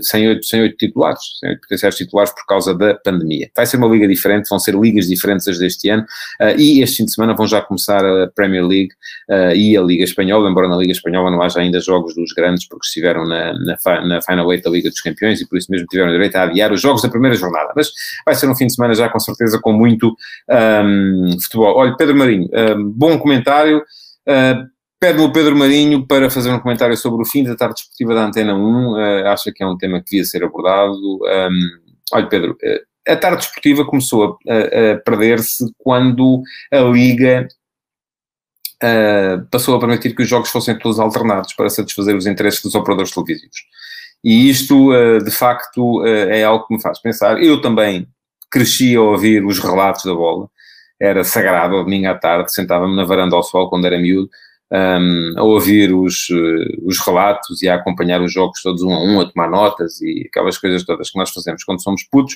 sem 0.00 0.26
oito, 0.26 0.46
sem 0.46 0.62
oito 0.62 0.76
titulares, 0.78 1.20
sem 1.38 1.50
oito 1.50 1.60
potenciais 1.60 1.96
titulares 1.96 2.32
por 2.32 2.46
causa 2.46 2.74
da 2.74 2.94
pandemia. 2.94 3.50
Vai 3.54 3.66
ser 3.66 3.76
uma 3.76 3.88
liga 3.88 4.08
diferente, 4.08 4.48
vão 4.48 4.58
ser 4.58 4.74
ligas 4.74 5.06
diferentes 5.06 5.46
as 5.48 5.58
deste 5.58 5.90
ano 5.90 6.06
e 6.56 6.80
este 6.80 6.98
fim 6.98 7.04
de 7.04 7.12
semana 7.12 7.34
vão 7.34 7.46
já 7.46 7.60
começar 7.60 8.02
a 8.04 8.28
Premier 8.28 8.64
League 8.64 8.92
e 9.54 9.76
a 9.76 9.82
Liga 9.82 10.04
Espanhola, 10.04 10.48
embora 10.48 10.66
na 10.66 10.76
Liga 10.78 10.92
Espanhola 10.92 11.30
não 11.30 11.42
haja 11.42 11.60
ainda 11.60 11.78
jogos 11.80 12.14
dos 12.14 12.32
grandes, 12.32 12.66
porque 12.66 12.86
estiveram 12.86 13.26
na, 13.26 13.52
na, 13.52 14.06
na 14.06 14.22
Final 14.22 14.50
Eight 14.52 14.64
da 14.64 14.70
Liga 14.70 14.88
dos 14.88 15.00
Campeões 15.00 15.40
e 15.40 15.46
por 15.46 15.58
isso 15.58 15.70
mesmo 15.70 15.86
tiveram 15.88 16.10
direito 16.10 16.36
a 16.36 16.44
adiar 16.44 16.72
os 16.72 16.80
jogos 16.80 17.02
da 17.02 17.08
primeira 17.08 17.36
jornada. 17.36 17.72
Mas 17.76 17.90
vai 18.24 18.34
ser 18.34 18.48
um 18.48 18.56
fim 18.56 18.66
de 18.66 18.74
semana 18.74 18.94
já 18.94 19.08
com 19.08 19.18
certeza 19.18 19.58
com 19.60 19.72
muito 19.72 20.16
um, 20.48 21.36
futebol. 21.50 21.76
Olha, 21.76 21.96
Pedro 21.96 22.16
Marinho, 22.16 22.46
uh, 22.46 22.84
bom 22.94 23.18
comentário. 23.18 23.78
Uh, 24.28 24.70
Pede-me 25.00 25.24
o 25.24 25.32
Pedro 25.32 25.56
Marinho 25.56 26.06
para 26.06 26.28
fazer 26.28 26.50
um 26.50 26.60
comentário 26.60 26.94
sobre 26.94 27.22
o 27.22 27.24
fim 27.24 27.42
da 27.42 27.56
tarde 27.56 27.76
desportiva 27.76 28.14
da 28.14 28.26
Antena 28.26 28.54
1. 28.54 28.58
Uh, 28.58 28.96
ah, 28.96 29.32
acha 29.32 29.50
que 29.50 29.62
é 29.62 29.66
um 29.66 29.78
tema 29.78 29.98
que 29.98 30.10
devia 30.10 30.24
ser 30.26 30.44
abordado. 30.44 30.94
Um, 30.94 31.58
olha, 32.12 32.28
Pedro, 32.28 32.54
a 33.08 33.16
tarde 33.16 33.38
desportiva 33.38 33.86
começou 33.86 34.38
a, 34.46 34.52
a, 34.52 34.92
a 34.92 34.96
perder-se 34.98 35.64
quando 35.78 36.42
a 36.70 36.80
Liga 36.80 37.48
uh, 38.82 39.46
passou 39.50 39.74
a 39.74 39.80
permitir 39.80 40.14
que 40.14 40.22
os 40.22 40.28
jogos 40.28 40.50
fossem 40.50 40.78
todos 40.78 40.98
alternados 40.98 41.54
para 41.54 41.70
satisfazer 41.70 42.14
os 42.14 42.26
interesses 42.26 42.62
dos 42.62 42.74
operadores 42.74 43.10
televisivos. 43.10 43.56
E 44.22 44.50
isto, 44.50 44.92
uh, 44.92 45.22
de 45.24 45.30
facto, 45.30 46.02
uh, 46.02 46.06
é 46.06 46.44
algo 46.44 46.66
que 46.66 46.74
me 46.74 46.82
faz 46.82 47.00
pensar. 47.00 47.42
Eu 47.42 47.62
também 47.62 48.06
cresci 48.50 48.94
a 48.96 49.00
ouvir 49.00 49.44
os 49.44 49.58
relatos 49.58 50.04
da 50.04 50.14
bola, 50.14 50.48
era 51.00 51.24
sagrado, 51.24 51.82
domingo 51.82 52.08
à 52.08 52.14
tarde, 52.14 52.52
sentava-me 52.52 52.94
na 52.94 53.04
varanda 53.04 53.34
ao 53.34 53.42
sol 53.42 53.70
quando 53.70 53.86
era 53.86 53.98
miúdo, 53.98 54.28
um, 54.72 55.34
a 55.36 55.42
ouvir 55.42 55.92
os, 55.92 56.28
os 56.84 56.98
relatos 57.00 57.62
e 57.62 57.68
a 57.68 57.74
acompanhar 57.74 58.20
os 58.22 58.32
jogos 58.32 58.62
todos 58.62 58.82
um 58.82 58.92
a 58.92 59.02
um, 59.02 59.20
a 59.20 59.28
tomar 59.28 59.50
notas 59.50 60.00
e 60.00 60.26
aquelas 60.28 60.56
coisas 60.58 60.84
todas 60.84 61.10
que 61.10 61.18
nós 61.18 61.30
fazemos 61.30 61.64
quando 61.64 61.82
somos 61.82 62.04
putos, 62.04 62.34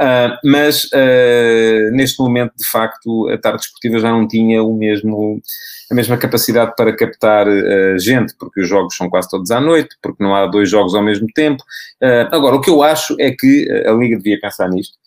uh, 0.00 0.36
mas 0.44 0.84
uh, 0.84 1.90
neste 1.92 2.20
momento, 2.20 2.54
de 2.56 2.68
facto, 2.68 3.28
a 3.28 3.38
tarde 3.38 3.58
desportiva 3.58 3.98
já 4.00 4.10
não 4.10 4.26
tinha 4.26 4.62
o 4.62 4.76
mesmo 4.76 5.40
a 5.88 5.94
mesma 5.94 6.16
capacidade 6.16 6.74
para 6.76 6.96
captar 6.96 7.46
uh, 7.46 7.98
gente, 7.98 8.34
porque 8.36 8.62
os 8.62 8.68
jogos 8.68 8.96
são 8.96 9.08
quase 9.08 9.30
todos 9.30 9.52
à 9.52 9.60
noite, 9.60 9.96
porque 10.02 10.22
não 10.22 10.34
há 10.34 10.46
dois 10.46 10.68
jogos 10.68 10.94
ao 10.94 11.02
mesmo 11.02 11.28
tempo. 11.32 11.62
Agora, 12.32 12.56
o 12.56 12.60
que 12.60 12.68
eu 12.68 12.82
acho 12.82 13.16
é 13.18 13.30
que 13.30 13.68
a 13.86 13.92
Liga 13.92 14.16
devia 14.16 14.38
pensar 14.40 14.68
nisto, 14.68 14.98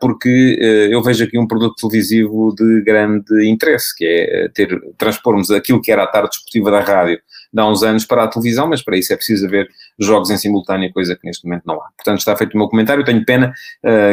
porque 0.00 0.58
eu 0.90 1.02
vejo 1.02 1.24
aqui 1.24 1.38
um 1.38 1.46
produto 1.46 1.74
televisivo 1.76 2.54
de 2.56 2.82
grande 2.82 3.48
interesse, 3.48 3.94
que 3.96 4.04
é 4.04 4.48
ter, 4.48 4.80
transpormos 4.96 5.50
aquilo 5.50 5.80
que 5.80 5.92
era 5.92 6.04
a 6.04 6.06
tarde 6.06 6.30
desportiva 6.30 6.70
da 6.70 6.80
rádio 6.80 7.18
de 7.52 7.60
há 7.60 7.68
uns 7.68 7.82
anos 7.84 8.04
para 8.04 8.24
a 8.24 8.28
televisão, 8.28 8.66
mas 8.66 8.82
para 8.82 8.96
isso 8.96 9.12
é 9.12 9.16
preciso 9.16 9.46
haver 9.46 9.68
jogos 9.98 10.28
em 10.30 10.36
simultâneo, 10.36 10.92
coisa 10.92 11.14
que 11.14 11.24
neste 11.24 11.46
momento 11.46 11.62
não 11.64 11.76
há. 11.76 11.88
Portanto, 11.96 12.18
está 12.18 12.36
feito 12.36 12.54
o 12.54 12.58
meu 12.58 12.68
comentário, 12.68 13.04
tenho 13.04 13.24
pena 13.24 13.52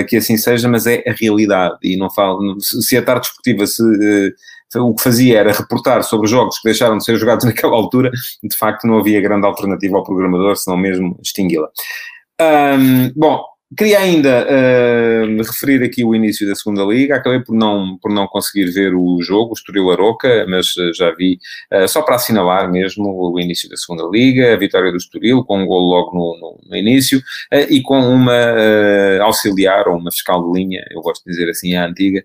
que 0.08 0.18
assim 0.18 0.38
seja, 0.38 0.70
mas 0.70 0.86
é 0.86 1.04
a 1.08 1.14
realidade, 1.14 1.78
e 1.82 1.98
não 1.98 2.10
falo, 2.12 2.60
se 2.60 2.96
a 2.96 3.02
tarde 3.02 3.22
desportiva 3.22 3.66
se 3.66 3.82
o 4.80 4.94
que 4.94 5.04
fazia 5.04 5.40
era 5.40 5.52
reportar 5.52 6.04
sobre 6.04 6.30
jogos 6.30 6.60
que 6.60 6.70
deixaram 6.70 6.98
de 6.98 7.04
ser 7.04 7.18
jogados 7.18 7.44
naquela 7.46 7.76
altura, 7.76 8.12
de 8.44 8.58
facto 8.58 8.88
não 8.88 9.00
havia 9.00 9.20
grande 9.22 9.46
alternativa 9.46 9.98
ao 9.98 10.04
programador, 10.04 10.56
senão 10.56 10.78
mesmo 10.78 11.18
extingui-la. 11.22 11.70
Um, 12.40 13.12
bom, 13.16 13.44
Queria 13.78 14.00
ainda 14.00 14.46
uh, 14.46 15.38
referir 15.38 15.82
aqui 15.82 16.04
o 16.04 16.14
início 16.14 16.46
da 16.46 16.54
segunda 16.56 16.84
liga. 16.84 17.16
Acabei 17.16 17.40
por 17.40 17.56
não, 17.56 17.98
por 18.02 18.12
não 18.12 18.28
conseguir 18.28 18.66
ver 18.66 18.94
o 18.94 19.22
jogo, 19.22 19.52
o 19.52 19.54
Estoril 19.54 19.90
Aroca, 19.90 20.46
mas 20.50 20.76
uh, 20.76 20.94
já 20.94 21.12
vi, 21.12 21.40
uh, 21.74 21.88
só 21.88 22.02
para 22.02 22.16
assinalar 22.16 22.70
mesmo 22.70 23.06
o 23.06 23.40
início 23.40 23.70
da 23.70 23.78
segunda 23.78 24.04
liga, 24.12 24.54
a 24.54 24.58
vitória 24.58 24.92
do 24.92 24.98
Estoril, 24.98 25.46
com 25.46 25.64
um 25.64 25.66
gol 25.66 25.88
logo 25.88 26.12
no, 26.14 26.38
no, 26.38 26.70
no 26.70 26.76
início, 26.76 27.22
e 27.70 27.82
com 27.82 28.00
uma 28.00 28.34
auxiliar, 29.22 29.88
ou 29.88 29.98
uma 29.98 30.12
fiscal 30.12 30.44
de 30.44 30.60
linha, 30.60 30.84
eu 30.92 31.02
gosto 31.02 31.24
de 31.24 31.32
dizer 31.32 31.50
assim, 31.50 31.76
a 31.76 31.86
antiga, 31.86 32.24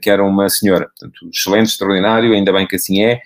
que 0.00 0.10
era 0.10 0.24
uma 0.24 0.48
senhora. 0.48 0.86
Portanto, 0.86 1.30
excelente, 1.32 1.68
extraordinário, 1.68 2.32
ainda 2.32 2.52
bem 2.52 2.66
que 2.66 2.76
assim 2.76 3.04
é. 3.04 3.20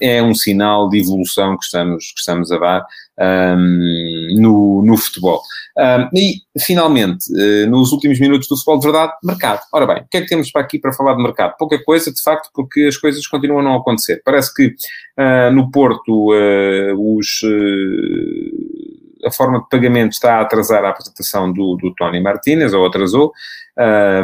é 0.00 0.22
um 0.22 0.34
sinal 0.34 0.88
de 0.88 1.00
evolução 1.00 1.56
que 1.56 1.64
estamos, 1.64 2.12
que 2.12 2.20
estamos 2.20 2.50
a 2.52 2.58
dar 2.58 2.86
um, 3.18 4.23
no, 4.36 4.82
no 4.82 4.96
futebol. 4.96 5.42
Um, 5.76 6.16
e, 6.16 6.42
finalmente, 6.60 7.26
uh, 7.32 7.68
nos 7.68 7.90
últimos 7.92 8.20
minutos 8.20 8.46
do 8.46 8.56
futebol 8.56 8.78
de 8.78 8.86
verdade, 8.86 9.12
mercado. 9.24 9.60
Ora 9.72 9.86
bem, 9.86 10.02
o 10.02 10.06
que 10.08 10.18
é 10.18 10.20
que 10.20 10.28
temos 10.28 10.50
para 10.50 10.62
aqui 10.62 10.78
para 10.78 10.92
falar 10.92 11.14
de 11.14 11.22
mercado? 11.22 11.56
Pouca 11.58 11.82
coisa, 11.82 12.12
de 12.12 12.22
facto, 12.22 12.48
porque 12.54 12.82
as 12.82 12.96
coisas 12.96 13.26
continuam 13.26 13.60
a 13.60 13.64
não 13.64 13.74
acontecer. 13.76 14.22
Parece 14.24 14.54
que 14.54 14.66
uh, 14.66 15.52
no 15.52 15.70
Porto 15.70 16.32
uh, 16.32 17.18
os, 17.18 17.40
a 19.24 19.30
forma 19.30 19.60
de 19.60 19.68
pagamento 19.68 20.12
está 20.12 20.36
a 20.36 20.42
atrasar 20.42 20.84
a 20.84 20.90
apresentação 20.90 21.52
do, 21.52 21.76
do 21.76 21.94
Tony 21.94 22.20
Martinez, 22.20 22.72
ou 22.72 22.86
atrasou. 22.86 23.32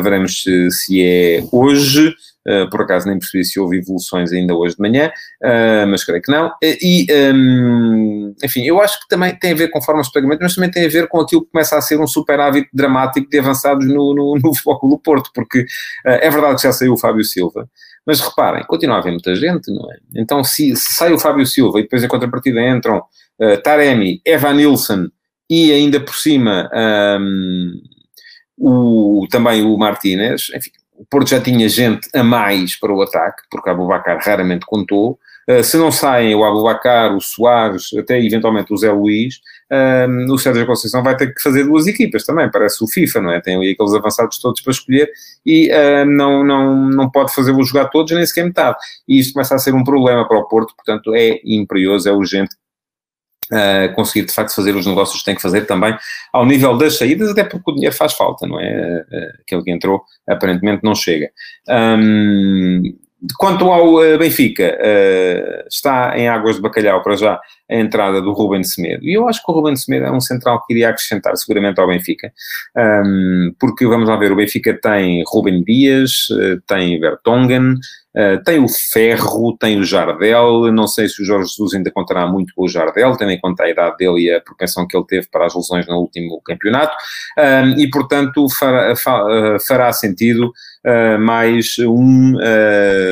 veremos 0.03 0.43
se, 0.43 0.71
se 0.71 1.03
é 1.03 1.45
hoje. 1.53 2.15
Uh, 2.49 2.71
por 2.71 2.81
acaso 2.81 3.07
nem 3.07 3.19
percebi 3.19 3.45
se 3.45 3.61
houve 3.61 3.77
evoluções 3.77 4.33
ainda 4.33 4.55
hoje 4.55 4.75
de 4.75 4.81
manhã, 4.81 5.13
uh, 5.45 5.87
mas 5.87 6.03
creio 6.03 6.23
que 6.23 6.33
não. 6.33 6.49
Uh, 6.49 6.77
e, 6.81 7.07
um, 7.35 8.35
enfim, 8.43 8.63
eu 8.63 8.81
acho 8.81 8.99
que 8.99 9.09
também 9.09 9.37
tem 9.37 9.53
a 9.53 9.55
ver 9.55 9.69
com 9.69 9.83
formas 9.83 10.07
de 10.07 10.13
pagamento, 10.15 10.41
mas 10.41 10.55
também 10.55 10.71
tem 10.71 10.87
a 10.87 10.89
ver 10.89 11.07
com 11.07 11.21
aquilo 11.21 11.45
que 11.45 11.51
começa 11.51 11.77
a 11.77 11.83
ser 11.83 12.01
um 12.01 12.07
superávit 12.07 12.67
dramático 12.73 13.29
de 13.29 13.39
avançados 13.39 13.87
no, 13.87 14.15
no, 14.15 14.35
no 14.37 14.51
do 14.89 14.99
Porto, 14.99 15.31
porque 15.35 15.67
é 16.05 16.31
verdade 16.31 16.57
que 16.57 16.63
já 16.63 16.73
saiu 16.73 16.95
o 16.95 16.97
Fábio 16.97 17.23
Silva, 17.25 17.69
mas 18.07 18.21
reparem, 18.21 18.65
continua 18.65 18.97
a 18.97 18.99
haver 18.99 19.13
muita 19.13 19.35
gente, 19.35 19.73
não 19.73 19.91
é? 19.93 19.97
Então, 20.17 20.43
se, 20.43 20.75
se 20.77 20.93
sai 20.93 21.13
o 21.13 21.19
Fábio 21.19 21.47
Silva 21.47 21.79
e 21.79 21.83
depois 21.83 22.03
em 22.03 22.09
contrapartida 22.09 22.61
entram 22.67 23.03
Taremi, 23.63 24.21
Evan 24.25 24.55
Nilsson 24.55 25.09
e 25.49 25.73
ainda 25.73 25.99
por 25.99 26.15
cima 26.15 26.71
um, 27.21 27.73
o, 28.57 29.27
também 29.31 29.63
o 29.63 29.77
Martínez, 29.77 30.51
enfim, 30.55 30.71
o 30.95 31.05
Porto 31.07 31.31
já 31.31 31.41
tinha 31.41 31.69
gente 31.69 32.09
a 32.15 32.23
mais 32.23 32.79
para 32.79 32.93
o 32.93 33.01
ataque, 33.01 33.43
porque 33.51 33.71
o 33.71 33.73
Abubacar 33.73 34.19
raramente 34.23 34.67
contou. 34.67 35.19
Uh, 35.49 35.65
se 35.65 35.77
não 35.77 35.91
saem 35.91 36.35
o 36.35 36.45
Abubacar, 36.45 37.15
o 37.15 37.21
Soares, 37.21 37.93
até 37.99 38.21
eventualmente 38.25 38.73
o 38.73 38.77
Zé 38.77 38.93
Luís, 38.93 39.37
uh, 39.71 40.33
o 40.33 40.39
Sérgio 40.39 40.67
Conceição 40.67 41.03
vai 41.03 41.17
ter 41.17 41.35
que 41.35 41.41
fazer 41.41 41.65
duas 41.65 41.87
equipas 41.87 42.25
também, 42.25 42.51
parece 42.51 42.83
o 42.83 42.87
FIFA, 42.87 43.21
não 43.21 43.33
é? 43.33 43.41
Tem 43.41 43.57
ali 43.57 43.73
aqueles 43.73 43.95
avançados 43.95 44.39
todos 44.39 44.61
para 44.61 44.73
escolher 44.73 45.11
e 45.45 45.71
uh, 45.71 46.05
não, 46.05 46.45
não, 46.45 46.89
não 46.89 47.11
pode 47.11 47.35
fazê-los 47.35 47.69
jogar 47.69 47.87
todos, 47.87 48.13
nem 48.13 48.25
sequer 48.27 48.45
metade. 48.45 48.77
E 49.09 49.19
isto 49.19 49.33
começa 49.33 49.55
a 49.55 49.59
ser 49.59 49.75
um 49.75 49.85
problema 49.85 50.27
para 50.27 50.39
o 50.39 50.47
Porto, 50.47 50.75
portanto 50.77 51.15
é 51.15 51.41
imperioso, 51.45 52.09
é 52.09 52.13
urgente 52.13 52.55
Uh, 53.53 53.93
conseguir 53.97 54.27
de 54.27 54.33
facto 54.33 54.55
fazer 54.55 54.77
os 54.77 54.87
negócios 54.87 55.19
que 55.19 55.25
tem 55.25 55.35
que 55.35 55.43
fazer 55.43 55.63
também 55.63 55.93
ao 56.33 56.47
nível 56.47 56.79
das 56.79 56.97
saídas, 56.97 57.31
até 57.31 57.43
porque 57.43 57.69
o 57.69 57.75
dinheiro 57.75 57.97
faz 57.97 58.13
falta, 58.13 58.47
não 58.47 58.61
é? 58.61 59.05
Uh, 59.11 59.41
aquele 59.43 59.65
que 59.65 59.73
entrou 59.73 60.05
aparentemente 60.29 60.85
não 60.85 60.95
chega. 60.95 61.29
Um, 61.69 62.97
quanto 63.39 63.71
ao 63.71 63.95
uh, 63.95 64.19
Benfica, 64.19 64.79
está 65.69 66.19
em 66.19 66.29
águas 66.29 66.57
de 66.57 66.63
bacalhau 66.63 67.03
para 67.03 67.17
já 67.17 67.41
a 67.71 67.77
entrada 67.77 68.21
do 68.21 68.33
Ruben 68.33 68.65
Semedo. 68.65 69.05
E 69.05 69.15
eu 69.15 69.29
acho 69.29 69.45
que 69.45 69.51
o 69.51 69.55
Ruben 69.55 69.77
Semedo 69.77 70.07
é 70.07 70.11
um 70.11 70.21
central 70.21 70.65
que 70.67 70.73
iria 70.73 70.89
acrescentar 70.89 71.37
seguramente 71.37 71.81
ao 71.81 71.87
Benfica, 71.87 72.33
um, 72.77 73.55
porque 73.59 73.87
vamos 73.87 74.09
lá 74.09 74.17
ver, 74.17 74.33
o 74.33 74.37
Benfica 74.37 74.79
tem 74.81 75.23
Ruben 75.27 75.63
Dias, 75.63 76.29
tem 76.67 76.99
Vertonghen, 76.99 77.77
Uh, 78.17 78.43
tem 78.43 78.59
o 78.59 78.67
Ferro, 78.69 79.57
tem 79.57 79.79
o 79.79 79.85
Jardel, 79.85 80.73
não 80.73 80.89
sei 80.89 81.09
se 81.09 81.23
o 81.23 81.25
Jorge 81.25 81.51
Jesus 81.51 81.75
ainda 81.75 81.93
contará 81.93 82.27
muito 82.27 82.53
com 82.57 82.65
o 82.65 82.69
Jardel, 82.69 83.17
tendo 83.17 83.31
em 83.31 83.41
conta 83.41 83.63
a 83.63 83.71
idade 83.71 83.97
dele 83.99 84.23
e 84.23 84.35
a 84.35 84.41
propensão 84.41 84.85
que 84.85 84.97
ele 84.97 85.07
teve 85.07 85.29
para 85.31 85.47
as 85.47 85.55
lesões 85.55 85.87
no 85.87 85.97
último 85.97 86.41
campeonato, 86.45 86.93
e 87.79 87.89
portanto 87.89 88.47
fará, 88.59 88.93
eh, 88.93 89.57
fará 89.65 89.93
sentido 89.93 90.47
uh, 90.85 91.21
mais 91.21 91.77
um 91.79 92.35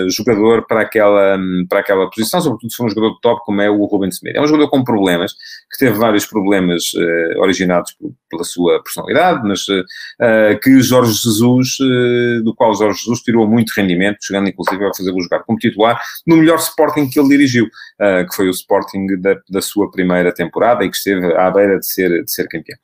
jogador 0.08 0.66
para 0.66 0.80
aquela, 0.80 1.38
para 1.68 1.78
aquela 1.78 2.10
posição, 2.10 2.40
sobretudo 2.40 2.70
se 2.70 2.76
for 2.76 2.86
um 2.86 2.88
jogador 2.88 3.14
de 3.14 3.20
top 3.20 3.40
como 3.44 3.62
é 3.62 3.70
o 3.70 3.84
Ruben 3.84 4.10
Semedo. 4.10 4.38
É 4.38 4.42
um 4.42 4.47
jogador 4.48 4.68
com 4.68 4.82
problemas, 4.82 5.32
que 5.70 5.78
teve 5.78 5.96
vários 5.98 6.26
problemas 6.26 6.92
originados 7.38 7.94
pela 8.30 8.44
sua 8.44 8.82
personalidade, 8.82 9.46
mas 9.46 9.64
que 10.62 10.80
Jorge 10.80 11.12
Jesus, 11.12 11.76
do 12.42 12.54
qual 12.54 12.74
Jorge 12.74 13.00
Jesus 13.00 13.20
tirou 13.20 13.46
muito 13.46 13.72
rendimento, 13.76 14.18
chegando 14.22 14.48
inclusive 14.48 14.82
vai 14.82 14.94
fazê-lo 14.94 15.20
jogar 15.20 15.40
como 15.40 15.58
titular 15.58 16.00
no 16.26 16.36
melhor 16.36 16.58
Sporting 16.58 17.08
que 17.08 17.18
ele 17.18 17.28
dirigiu, 17.28 17.66
uh, 17.66 18.28
que 18.28 18.34
foi 18.34 18.48
o 18.48 18.50
Sporting 18.50 19.06
da, 19.20 19.36
da, 19.48 19.60
sua 19.60 19.90
primeira 19.90 20.32
temporada 20.32 20.84
e 20.84 20.90
que 20.90 20.96
esteve 20.96 21.34
à 21.34 21.50
beira 21.50 21.78
de 21.78 21.86
ser, 21.86 22.24
de 22.24 22.30
ser 22.30 22.48
campeão. 22.48 22.78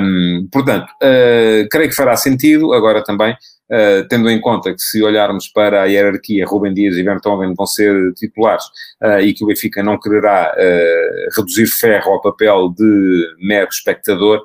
Um, 0.00 0.48
portanto, 0.50 0.86
uh, 1.02 1.68
creio 1.70 1.88
que 1.88 1.94
fará 1.94 2.16
sentido, 2.16 2.72
agora 2.72 3.02
também, 3.02 3.36
Uh, 3.70 4.06
tendo 4.06 4.28
em 4.28 4.38
conta 4.38 4.70
que 4.70 4.80
se 4.82 5.02
olharmos 5.02 5.48
para 5.48 5.82
a 5.82 5.86
hierarquia, 5.86 6.44
Rubem 6.44 6.74
Dias 6.74 6.94
e 6.94 7.02
Vertonghen 7.02 7.54
vão 7.54 7.66
ser 7.66 8.12
titulares 8.12 8.64
uh, 9.02 9.20
e 9.20 9.32
que 9.32 9.42
o 9.42 9.46
Benfica 9.46 9.82
não 9.82 9.98
quererá 9.98 10.52
uh, 10.54 11.34
reduzir 11.34 11.66
ferro 11.68 12.12
ao 12.12 12.20
papel 12.20 12.68
de 12.76 13.26
mero 13.40 13.68
espectador, 13.70 14.42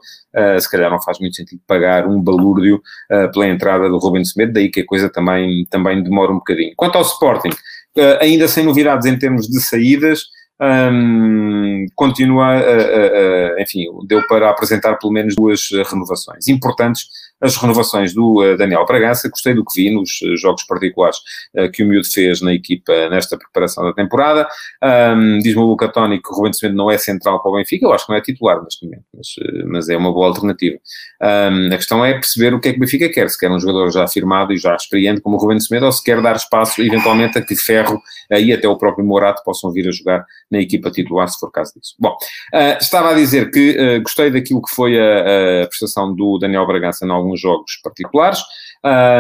se 0.60 0.70
calhar 0.70 0.92
não 0.92 1.02
faz 1.02 1.20
muito 1.20 1.36
sentido 1.36 1.60
pagar 1.66 2.06
um 2.06 2.22
balúrdio 2.22 2.80
pela 3.34 3.48
entrada 3.48 3.90
do 3.90 3.98
Rubem 3.98 4.24
Semedo, 4.24 4.54
daí 4.54 4.70
que 4.70 4.82
a 4.82 4.86
coisa 4.86 5.10
também, 5.10 5.66
também 5.68 6.04
demora 6.04 6.32
um 6.32 6.36
bocadinho. 6.36 6.74
Quanto 6.78 6.96
ao 6.96 7.02
Sporting, 7.02 7.50
ainda 8.20 8.48
sem 8.48 8.64
novidades 8.64 9.08
em 9.08 9.18
termos 9.18 9.48
de 9.48 9.60
saídas, 9.60 10.26
um, 10.62 11.88
continua, 11.96 12.54
enfim, 13.58 13.86
deu 14.06 14.28
para 14.28 14.52
apresentar 14.52 14.98
pelo 14.98 15.12
menos 15.12 15.36
duas 15.36 15.70
renovações 15.90 16.48
importantes 16.48 17.08
as 17.42 17.56
renovações 17.56 18.14
do 18.14 18.42
uh, 18.42 18.58
Daniel 18.58 18.86
Bragança, 18.86 19.30
gostei 19.30 19.54
do 19.54 19.64
que 19.64 19.82
vi 19.82 19.94
nos 19.94 20.22
uh, 20.22 20.36
jogos 20.38 20.64
particulares 20.64 21.18
uh, 21.56 21.70
que 21.72 21.84
o 21.84 21.88
Miúdo 21.88 22.08
fez 22.08 22.42
na 22.42 22.54
equipa 22.54 23.10
nesta 23.10 23.38
preparação 23.38 23.84
da 23.84 23.94
temporada. 23.94 24.48
Um, 24.84 25.40
Diz-me 25.40 25.62
o 25.62 25.66
Luca 25.66 25.88
Toni 25.88 26.22
que 26.22 26.30
o 26.32 26.36
Rubens 26.36 26.58
Semedo 26.58 26.78
não 26.78 26.90
é 26.90 26.98
central 26.98 27.42
para 27.42 27.52
o 27.52 27.56
Benfica, 27.56 27.86
eu 27.86 27.94
acho 27.94 28.06
que 28.06 28.12
não 28.12 28.18
é 28.18 28.22
titular 28.22 28.62
neste 28.64 28.86
momento, 28.86 29.04
mas, 29.14 29.28
mas 29.66 29.90
é 29.90 29.98
uma 29.98 30.12
boa 30.12 30.28
alternativa. 30.28 30.78
Um, 31.22 31.68
a 31.74 31.78
questão 31.78 32.04
é 32.04 32.14
perceber 32.14 32.54
o 32.54 32.60
que 32.60 32.70
é 32.70 32.72
que 32.72 32.78
o 32.78 32.82
Benfica 32.82 33.10
quer, 33.10 33.30
se 33.30 33.40
quer 33.40 33.52
um 33.52 33.60
jogador 33.60 33.92
já 33.92 34.04
afirmado 34.04 34.54
e 34.54 34.58
já 34.58 34.76
experiente 34.76 35.22
como 35.22 35.38
o 35.38 35.40
Rubens 35.40 35.68
Semedo 35.68 35.86
ou 35.86 35.92
se 35.92 36.04
quer 36.04 36.22
dar 36.22 36.36
espaço 36.36 36.82
eventualmente 36.82 37.38
a 37.38 37.42
que 37.42 37.56
Ferro 37.56 38.02
e 38.32 38.54
até 38.54 38.68
o 38.68 38.78
próprio 38.78 39.06
Morato 39.06 39.42
possam 39.44 39.72
vir 39.72 39.88
a 39.88 39.92
jogar 39.92 40.26
na 40.52 40.60
equipa 40.60 40.92
titular, 40.92 41.28
se 41.28 41.40
for 41.40 41.52
caso 41.52 41.74
disso. 41.76 41.96
Bom, 42.00 42.16
estava 42.80 43.12
a 43.12 43.14
dizer 43.14 43.52
que 43.52 44.00
gostei 44.00 44.30
daquilo 44.30 44.62
que 44.62 44.74
foi 44.74 45.00
a, 45.00 45.64
a 45.64 45.68
prestação 45.68 46.14
do 46.14 46.38
Daniel 46.38 46.66
Bragança 46.68 47.06
em 47.06 47.08
alguns 47.28 47.42
jogos 47.42 47.80
particulares 47.84 48.40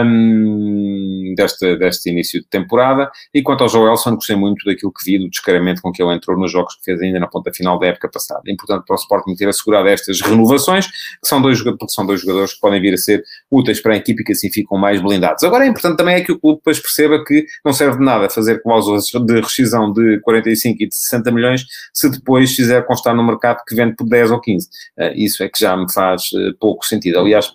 um, 0.05 1.33
deste, 1.35 1.77
deste 1.77 2.09
início 2.09 2.41
de 2.41 2.47
temporada. 2.47 3.09
E 3.33 3.41
quanto 3.41 3.63
ao 3.63 3.69
Joelson, 3.69 4.15
gostei 4.15 4.35
muito 4.35 4.65
daquilo 4.65 4.91
que 4.91 5.03
vi, 5.03 5.19
do 5.19 5.29
descaramento 5.29 5.81
com 5.81 5.91
que 5.91 6.01
ele 6.01 6.13
entrou 6.13 6.37
nos 6.37 6.51
jogos 6.51 6.75
que 6.75 6.83
fez 6.85 7.01
ainda 7.01 7.19
na 7.19 7.27
ponta 7.27 7.51
final 7.51 7.77
da 7.79 7.87
época 7.87 8.09
passada. 8.09 8.41
É 8.47 8.51
importante 8.51 8.85
para 8.85 8.95
o 8.95 8.99
Sporting 8.99 9.35
ter 9.35 9.47
assegurado 9.47 9.87
estas 9.87 10.21
renovações, 10.21 10.87
que 10.87 11.27
são 11.27 11.41
dois, 11.41 11.61
porque 11.61 11.89
são 11.89 12.05
dois 12.05 12.21
jogadores 12.21 12.53
que 12.53 12.59
podem 12.59 12.81
vir 12.81 12.93
a 12.93 12.97
ser 12.97 13.23
úteis 13.51 13.81
para 13.81 13.93
a 13.93 13.97
equipe 13.97 14.21
e 14.21 14.25
que 14.25 14.31
assim 14.31 14.51
ficam 14.51 14.77
mais 14.77 15.01
blindados. 15.01 15.43
Agora 15.43 15.65
é 15.65 15.67
importante 15.67 15.97
também 15.97 16.15
é 16.15 16.21
que 16.21 16.31
o 16.31 16.39
clube 16.39 16.57
depois 16.57 16.79
perceba 16.79 17.23
que 17.23 17.45
não 17.65 17.73
serve 17.73 17.97
de 17.97 18.05
nada 18.05 18.29
fazer 18.29 18.61
cláusulas 18.61 19.05
de 19.05 19.41
rescisão 19.41 19.91
de 19.91 20.19
45 20.21 20.83
e 20.83 20.87
de 20.87 20.95
60 20.95 21.31
milhões 21.31 21.65
se 21.93 22.09
depois 22.09 22.55
fizer 22.55 22.85
constar 22.85 23.15
no 23.15 23.23
mercado 23.23 23.63
que 23.67 23.75
vende 23.75 23.95
por 23.95 24.07
10 24.07 24.31
ou 24.31 24.39
15. 24.39 24.67
Uh, 24.97 25.01
isso 25.15 25.43
é 25.43 25.49
que 25.49 25.59
já 25.59 25.75
me 25.75 25.91
faz 25.91 26.23
uh, 26.33 26.55
pouco 26.59 26.85
sentido. 26.85 27.19
Aliás, 27.19 27.51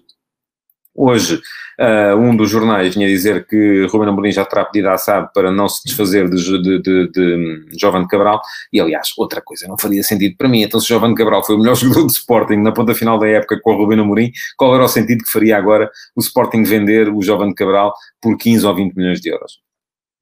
Hoje, 0.94 1.40
uh, 1.80 2.16
um 2.16 2.36
dos 2.36 2.50
jornais 2.50 2.94
vinha 2.94 3.08
dizer 3.08 3.46
que 3.46 3.86
Ruben 3.86 4.10
Amorim 4.10 4.30
já 4.30 4.44
terá 4.44 4.64
pedido 4.64 4.88
à 4.90 4.98
SAD 4.98 5.30
para 5.32 5.50
não 5.50 5.66
se 5.68 5.82
desfazer 5.84 6.28
de, 6.28 6.62
de, 6.62 6.82
de, 6.82 7.08
de 7.10 7.78
Jovem 7.80 8.06
Cabral, 8.06 8.42
e 8.70 8.78
aliás, 8.78 9.08
outra 9.16 9.40
coisa 9.40 9.66
não 9.66 9.78
faria 9.78 10.02
sentido 10.02 10.36
para 10.36 10.48
mim. 10.48 10.62
Então, 10.62 10.78
se 10.78 10.88
Jovem 10.88 11.14
Cabral 11.14 11.44
foi 11.44 11.56
o 11.56 11.58
melhor 11.58 11.74
jogador 11.76 12.02
do 12.02 12.12
Sporting 12.12 12.56
na 12.56 12.72
ponta 12.72 12.94
final 12.94 13.18
da 13.18 13.26
época 13.26 13.58
com 13.60 13.72
o 13.72 13.76
Ruben 13.76 14.00
Amorim, 14.00 14.30
qual 14.56 14.74
era 14.74 14.84
o 14.84 14.88
sentido 14.88 15.24
que 15.24 15.30
faria 15.30 15.56
agora 15.56 15.90
o 16.14 16.20
Sporting 16.20 16.62
vender 16.62 17.08
o 17.08 17.22
Jovem 17.22 17.54
Cabral 17.54 17.94
por 18.20 18.36
15 18.36 18.66
ou 18.66 18.74
20 18.74 18.94
milhões 18.94 19.20
de 19.20 19.30
euros? 19.30 19.60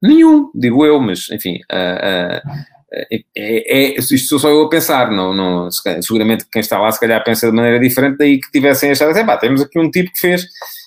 Nenhum, 0.03 0.51
digo 0.55 0.87
eu, 0.87 0.99
mas 1.01 1.31
enfim. 1.31 1.57
Uh, 1.71 2.39
uh, 2.39 2.80
é, 2.93 3.23
é, 3.37 3.99
isto 3.99 4.29
sou 4.29 4.39
só 4.39 4.49
eu 4.49 4.63
a 4.63 4.69
pensar, 4.69 5.11
não, 5.11 5.33
não, 5.33 5.69
seguramente 6.03 6.45
quem 6.51 6.61
está 6.61 6.79
lá 6.79 6.91
se 6.91 6.99
calhar 6.99 7.23
pensa 7.23 7.49
de 7.49 7.57
maneira 7.57 7.79
diferente, 7.79 8.19
daí 8.19 8.41
que 8.41 8.51
tivessem 8.51 8.91
achado 8.91 9.11
assim, 9.11 9.25
pá, 9.25 9.37
temos 9.37 9.63
aqui 9.63 9.79
um 9.79 9.91
tipo 9.91 10.13
que 10.13 10.19
fez 10.19 10.45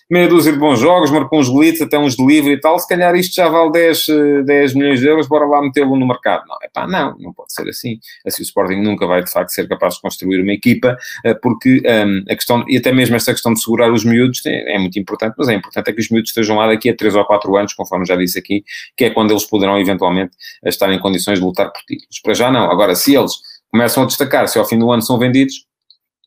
meia 0.09 0.27
dúzia 0.27 0.51
de 0.51 0.59
bons 0.59 0.79
jogos, 0.79 1.11
marcou 1.11 1.39
uns 1.39 1.49
golitos, 1.49 1.81
até 1.81 1.97
uns 1.97 2.15
delivery 2.15 2.55
e 2.55 2.59
tal, 2.59 2.77
se 2.79 2.87
calhar 2.87 3.15
isto 3.15 3.33
já 3.35 3.47
vale 3.49 3.71
10, 3.71 4.05
10 4.45 4.71
eh, 4.71 4.77
milhões 4.77 4.99
de 4.99 5.07
euros, 5.07 5.27
bora 5.27 5.45
lá 5.45 5.61
metê-lo 5.61 5.95
no 5.95 6.07
mercado. 6.07 6.43
Não, 6.47 6.55
é 6.61 6.69
pá, 6.71 6.87
não, 6.87 7.17
não 7.19 7.33
pode 7.33 7.53
ser 7.53 7.67
assim. 7.67 7.99
Assim 8.25 8.41
o 8.41 8.45
Sporting 8.45 8.81
nunca 8.81 9.07
vai 9.07 9.23
de 9.23 9.31
facto 9.31 9.49
ser 9.49 9.67
capaz 9.67 9.95
de 9.95 10.01
construir 10.01 10.41
uma 10.41 10.53
equipa, 10.53 10.97
eh, 11.25 11.33
porque 11.33 11.81
um, 11.85 11.89
ehm, 11.89 12.23
a 12.29 12.35
questão, 12.35 12.65
e 12.67 12.77
até 12.77 12.91
mesmo 12.91 13.15
esta 13.15 13.31
questão 13.31 13.53
de 13.53 13.61
segurar 13.61 13.91
os 13.91 14.03
miúdos 14.03 14.45
é, 14.45 14.75
é, 14.75 14.79
muito 14.79 14.97
importante, 14.99 15.35
mas 15.37 15.47
é 15.47 15.53
importante 15.53 15.89
é 15.89 15.93
que 15.93 16.01
os 16.01 16.09
miúdos 16.09 16.29
estejam 16.29 16.57
lá 16.57 16.67
daqui 16.67 16.89
a 16.89 16.95
3 16.95 17.15
ou 17.15 17.25
4 17.25 17.55
anos, 17.55 17.73
conforme 17.73 18.05
já 18.05 18.15
disse 18.15 18.37
aqui, 18.37 18.63
que 18.95 19.05
é 19.05 19.09
quando 19.09 19.31
eles 19.31 19.45
poderão 19.45 19.79
eventualmente 19.79 20.35
estar 20.65 20.91
em 20.91 20.99
condições 20.99 21.39
de 21.39 21.45
lutar 21.45 21.71
por 21.71 21.81
títulos. 21.83 22.19
Para 22.21 22.33
já 22.33 22.51
não. 22.51 22.69
Agora, 22.69 22.95
se 22.95 23.15
eles 23.15 23.33
começam 23.71 24.03
a 24.03 24.05
destacar, 24.05 24.47
se 24.47 24.59
ao 24.59 24.65
fim 24.65 24.77
do 24.77 24.91
ano 24.91 25.01
são 25.01 25.17
vendidos, 25.17 25.65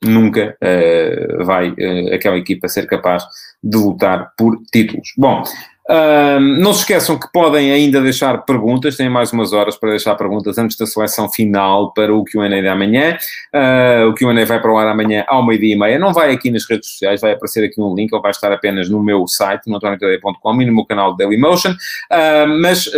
nunca 0.03 0.57
uh, 0.63 1.45
vai 1.45 1.71
uh, 1.71 2.15
aquela 2.15 2.37
equipa 2.37 2.69
ser 2.69 2.87
capaz 2.87 3.25
de 3.63 3.77
lutar 3.77 4.33
por 4.37 4.61
títulos. 4.73 5.13
Bom, 5.17 5.43
uh, 5.91 6.41
não 6.41 6.73
se 6.73 6.81
esqueçam 6.81 7.19
que 7.19 7.31
podem 7.33 7.73
ainda 7.73 8.01
deixar 8.01 8.45
perguntas, 8.45 8.97
têm 8.97 9.09
mais 9.09 9.33
umas 9.33 9.53
horas 9.53 9.77
para 9.77 9.91
deixar 9.91 10.15
perguntas 10.15 10.59
antes 10.59 10.77
da 10.77 10.87
seleção 10.87 11.31
final 11.31 11.93
para 11.93 12.15
o 12.15 12.25
QA 12.25 12.49
de 12.49 12.69
amanhã. 12.69 13.17
Uh, 13.55 14.09
o 14.09 14.15
QA 14.15 14.45
vai 14.45 14.61
para 14.61 14.73
o 14.73 14.79
ar 14.79 14.89
amanhã 14.89 15.25
ao 15.27 15.45
meio-dia 15.45 15.75
e 15.75 15.79
meia. 15.79 15.99
Não 15.99 16.13
vai 16.13 16.33
aqui 16.33 16.51
nas 16.51 16.69
redes 16.69 16.91
sociais, 16.91 17.21
vai 17.21 17.33
aparecer 17.33 17.65
aqui 17.65 17.81
um 17.81 17.95
link, 17.95 18.13
ou 18.13 18.21
vai 18.21 18.31
estar 18.31 18.53
apenas 18.53 18.89
no 18.89 19.03
meu 19.03 19.27
site, 19.27 19.69
no 19.69 19.77
antoniotadeia.com 19.77 20.63
e 20.63 20.67
no 20.67 20.75
meu 20.75 20.85
canal 20.85 21.17
Dailymotion. 21.17 21.73
Uh, 21.73 22.47
mas 22.61 22.91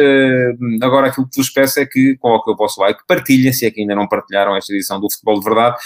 agora 0.82 1.08
aquilo 1.08 1.28
que 1.28 1.36
vos 1.36 1.50
peço 1.50 1.80
é 1.80 1.86
que 1.86 2.16
coloquem 2.18 2.54
o 2.54 2.56
vosso 2.56 2.80
like, 2.80 3.00
partilhem, 3.06 3.52
se 3.52 3.66
é 3.66 3.70
que 3.70 3.80
ainda 3.80 3.94
não 3.94 4.06
partilharam 4.06 4.56
esta 4.56 4.72
edição 4.72 5.00
do 5.00 5.10
Futebol 5.10 5.38
de 5.38 5.44
Verdade, 5.44 5.76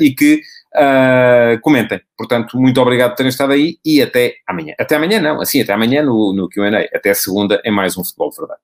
e 0.00 0.10
que 0.10 0.40
Uh, 0.74 1.60
comentem. 1.62 2.00
Portanto, 2.16 2.58
muito 2.58 2.80
obrigado 2.80 3.10
por 3.10 3.16
terem 3.16 3.30
estado 3.30 3.52
aí 3.52 3.78
e 3.84 4.02
até 4.02 4.34
amanhã. 4.46 4.74
Até 4.78 4.96
amanhã 4.96 5.20
não, 5.20 5.40
assim, 5.40 5.60
até 5.62 5.72
amanhã 5.72 6.02
no, 6.02 6.32
no 6.32 6.48
Q&A. 6.48 6.88
Até 6.94 7.14
segunda 7.14 7.60
é 7.64 7.70
mais 7.70 7.96
um 7.96 8.04
Futebol 8.04 8.30
de 8.30 8.36
Verdade. 8.36 8.60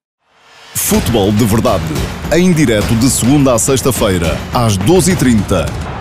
Futebol 0.75 1.33
de 1.33 1.45
Verdade, 1.45 1.85
em 2.35 2.53
direto 2.53 2.95
de 2.97 3.09
segunda 3.09 3.55
a 3.55 3.59
sexta-feira, 3.59 4.37
às 4.53 4.77
12h30 4.77 5.94